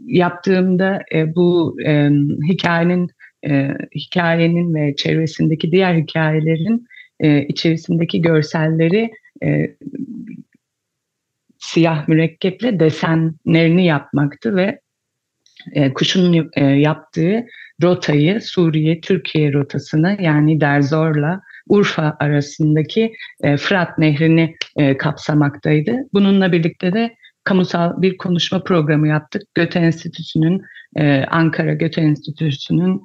yaptığımda 0.07 1.03
e, 1.15 1.35
bu 1.35 1.77
e, 1.87 2.11
hikayenin 2.49 3.11
e, 3.49 3.75
hikayenin 3.95 4.75
ve 4.75 4.97
çevresindeki 4.97 5.73
diğer 5.73 5.95
hikayelerin 5.95 6.87
e, 7.21 7.47
içerisindeki 7.47 8.23
görselleri 8.23 9.11
e, 9.43 9.77
siyah 11.59 12.09
mürekkeple 12.09 12.81
desenlerini 12.81 13.87
yapmaktı 13.87 14.57
ve 14.57 14.81
e, 15.73 15.93
kuşun 15.95 16.51
e, 16.57 16.65
yaptığı 16.65 17.47
rotayı 17.83 18.41
Suriye-Türkiye 18.41 19.53
rotasını 19.53 20.17
yani 20.21 20.61
Derzor'la 20.61 21.41
Urfa 21.69 22.17
arasındaki 22.21 23.13
e, 23.43 23.57
Fırat 23.57 23.99
Nehri'ni 23.99 24.55
kapsamaktaydı. 24.99 25.97
Bununla 26.13 26.53
birlikte 26.53 26.93
de 26.93 27.17
kamusal 27.45 28.03
bir 28.03 28.17
konuşma 28.17 28.65
programı 28.65 29.09
yaptık. 29.09 29.43
Göte 29.55 29.79
Enstitüsü'nün, 29.79 30.63
Ankara 31.31 31.75
Göte 31.75 32.01
Enstitüsü'nün 32.01 33.03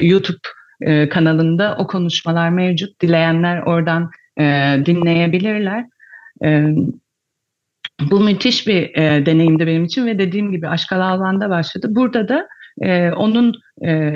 YouTube 0.00 1.08
kanalında 1.08 1.76
o 1.78 1.86
konuşmalar 1.86 2.50
mevcut. 2.50 3.00
Dileyenler 3.00 3.62
oradan 3.62 4.10
dinleyebilirler. 4.86 5.84
E, 6.44 6.74
bu 8.00 8.20
müthiş 8.20 8.66
bir 8.66 8.96
e, 8.96 9.26
deneyimdi 9.26 9.66
benim 9.66 9.84
için 9.84 10.06
ve 10.06 10.18
dediğim 10.18 10.52
gibi 10.52 10.68
Aşkal 10.68 11.00
Alvan'da 11.00 11.50
başladı. 11.50 11.86
Burada 11.90 12.28
da 12.28 12.48
e, 12.82 13.10
onun 13.10 13.54
e, 13.86 14.12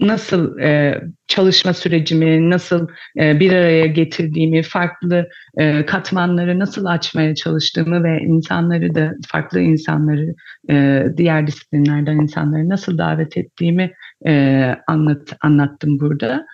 nasıl 0.00 0.58
e, 0.58 1.00
çalışma 1.26 1.72
sürecimi, 1.72 2.50
nasıl 2.50 2.88
e, 3.18 3.40
bir 3.40 3.52
araya 3.52 3.86
getirdiğimi, 3.86 4.62
farklı 4.62 5.28
e, 5.58 5.86
katmanları 5.86 6.58
nasıl 6.58 6.84
açmaya 6.84 7.34
çalıştığımı 7.34 8.04
ve 8.04 8.20
insanları 8.20 8.94
da 8.94 9.12
farklı 9.28 9.60
insanları, 9.60 10.34
e, 10.70 11.04
diğer 11.16 11.46
disiplinlerden 11.46 12.16
insanları 12.16 12.68
nasıl 12.68 12.98
davet 12.98 13.36
ettiğimi 13.36 13.92
e, 14.26 14.74
anlat, 14.86 15.36
anlattım 15.40 16.00
burada. 16.00 16.46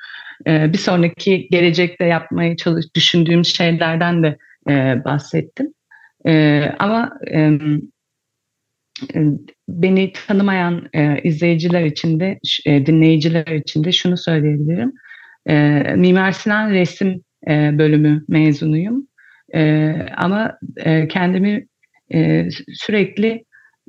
E, 0.47 0.73
bir 0.73 0.79
sonraki 0.79 1.49
gelecekte 1.51 2.05
yapmaya 2.05 2.57
çalış, 2.57 2.87
düşündüğüm 2.95 3.45
şeylerden 3.45 4.23
de 4.23 4.39
e, 4.69 5.05
bahsettim. 5.05 5.75
E, 6.27 6.63
ama 6.79 7.13
e, 7.35 7.51
beni 9.69 10.13
tanımayan 10.13 10.89
e, 10.95 11.23
izleyiciler 11.23 11.85
için 11.85 12.21
de, 12.21 12.39
e, 12.67 12.87
dinleyiciler 12.87 13.47
için 13.47 13.85
de 13.85 13.93
şunu 13.93 14.17
söyleyebilirim. 14.17 14.93
E, 15.47 15.55
Mimar 15.97 16.33
Sinan 16.33 16.71
resim 16.71 17.23
e, 17.49 17.79
bölümü 17.79 18.25
mezunuyum. 18.29 19.09
E, 19.55 19.93
ama 20.17 20.59
e, 20.77 21.09
kendimi 21.09 21.67
e, 22.15 22.49
sürekli 22.73 23.45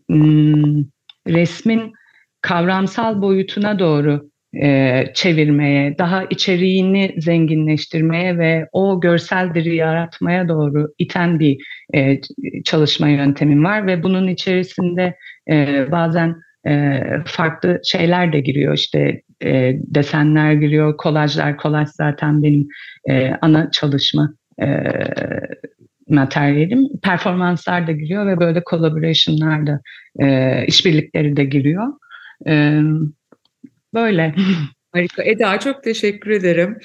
m, 0.10 0.84
resmin 1.28 1.94
kavramsal 2.42 3.22
boyutuna 3.22 3.80
doğru 3.80 4.30
e, 4.64 5.04
çevirmeye, 5.14 5.98
daha 5.98 6.24
içeriğini 6.24 7.16
zenginleştirmeye 7.18 8.38
ve 8.38 8.68
o 8.72 9.02
görsel 9.02 9.54
diri 9.54 9.76
yaratmaya 9.76 10.48
doğru 10.48 10.94
iten 10.98 11.40
bir 11.40 11.58
e, 11.94 12.22
çalışma 12.66 13.08
yöntemim 13.08 13.64
var 13.64 13.88
ve 13.88 14.04
bunun 14.04 14.28
içerisinde 14.28 15.16
e, 15.50 15.86
bazen 15.92 16.36
e, 16.68 17.02
farklı 17.26 17.82
şeyler 17.84 18.34
de 18.34 18.40
giriyor 18.40 18.74
işte 18.74 19.22
e, 19.44 19.80
desenler 19.80 20.54
giriyor, 20.54 20.98
kolajlar, 20.98 21.58
kolaj 21.58 21.88
zaten 21.88 22.44
benim 22.44 22.68
e, 23.10 23.32
ana 23.42 23.72
çalışma 23.72 24.34
e, 24.62 24.68
materyalim. 26.10 26.88
Performanslar 27.04 27.88
da 27.88 27.92
giriyor 27.92 28.28
ve 28.28 28.40
böyle 28.40 28.62
collaboration'lar 28.70 29.68
da 29.68 29.82
e, 30.20 30.66
işbirlikleri 30.68 31.38
de 31.38 31.46
giriyor. 31.46 31.88
E, 32.48 32.82
böyle. 33.94 34.36
Harika. 34.94 35.24
Eda 35.24 35.60
çok 35.60 35.84
teşekkür 35.84 36.32
ederim. 36.32 36.78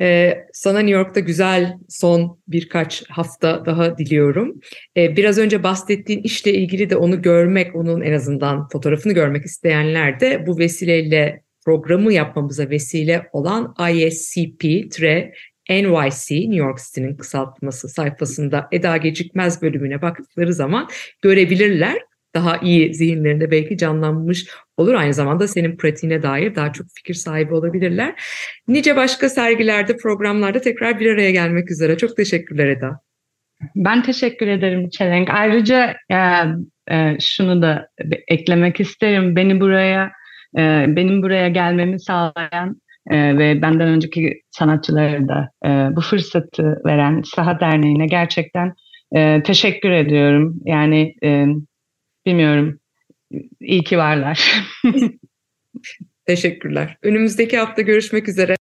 Ee, 0.00 0.34
sana 0.52 0.78
New 0.78 0.96
York'ta 0.98 1.20
güzel 1.20 1.78
son 1.88 2.40
birkaç 2.48 3.10
hafta 3.10 3.66
daha 3.66 3.98
diliyorum. 3.98 4.60
Ee, 4.96 5.16
biraz 5.16 5.38
önce 5.38 5.62
bahsettiğin 5.62 6.22
işle 6.22 6.54
ilgili 6.54 6.90
de 6.90 6.96
onu 6.96 7.22
görmek, 7.22 7.76
onun 7.76 8.00
en 8.00 8.12
azından 8.12 8.68
fotoğrafını 8.68 9.12
görmek 9.12 9.44
isteyenler 9.44 10.20
de 10.20 10.46
bu 10.46 10.58
vesileyle 10.58 11.42
programı 11.64 12.12
yapmamıza 12.12 12.70
vesile 12.70 13.28
olan 13.32 13.74
ISCP-NYC 13.78 15.30
New 16.40 16.56
York 16.56 16.78
City'nin 16.78 17.16
kısaltması 17.16 17.88
sayfasında 17.88 18.68
Eda 18.72 18.96
Gecikmez 18.96 19.62
bölümüne 19.62 20.02
baktıkları 20.02 20.54
zaman 20.54 20.88
görebilirler. 21.22 21.98
Daha 22.36 22.56
iyi 22.58 22.94
zihinlerinde 22.94 23.50
belki 23.50 23.76
canlanmış 23.76 24.46
olur. 24.76 24.94
Aynı 24.94 25.14
zamanda 25.14 25.48
senin 25.48 25.76
pratiğine 25.76 26.22
dair 26.22 26.54
daha 26.54 26.72
çok 26.72 26.86
fikir 26.94 27.14
sahibi 27.14 27.54
olabilirler. 27.54 28.14
Nice 28.68 28.96
başka 28.96 29.28
sergilerde, 29.28 29.96
programlarda 29.96 30.60
tekrar 30.60 31.00
bir 31.00 31.10
araya 31.10 31.30
gelmek 31.30 31.70
üzere. 31.70 31.96
Çok 31.96 32.16
teşekkürler 32.16 32.66
Eda. 32.66 33.00
Ben 33.76 34.02
teşekkür 34.02 34.46
ederim 34.46 34.88
Çelenk. 34.88 35.30
Ayrıca 35.30 35.96
e, 36.10 36.16
e, 36.90 37.16
şunu 37.20 37.62
da 37.62 37.88
eklemek 38.28 38.80
isterim. 38.80 39.36
Beni 39.36 39.60
buraya, 39.60 40.12
e, 40.58 40.84
benim 40.88 41.22
buraya 41.22 41.48
gelmemi 41.48 42.00
sağlayan 42.00 42.80
e, 43.10 43.38
ve 43.38 43.62
benden 43.62 43.88
önceki 43.88 44.42
sanatçılara 44.50 45.28
da 45.28 45.50
e, 45.66 45.96
bu 45.96 46.00
fırsatı 46.00 46.82
veren 46.86 47.22
Saha 47.34 47.60
Derneği'ne 47.60 48.06
gerçekten 48.06 48.74
e, 49.16 49.42
teşekkür 49.42 49.90
ediyorum. 49.90 50.54
Yani 50.64 51.14
e, 51.24 51.46
bilmiyorum, 52.26 52.80
iyi 53.60 53.84
ki 53.84 53.98
varlar. 53.98 54.62
Teşekkürler. 56.26 56.96
Önümüzdeki 57.02 57.58
hafta 57.58 57.82
görüşmek 57.82 58.28
üzere. 58.28 58.54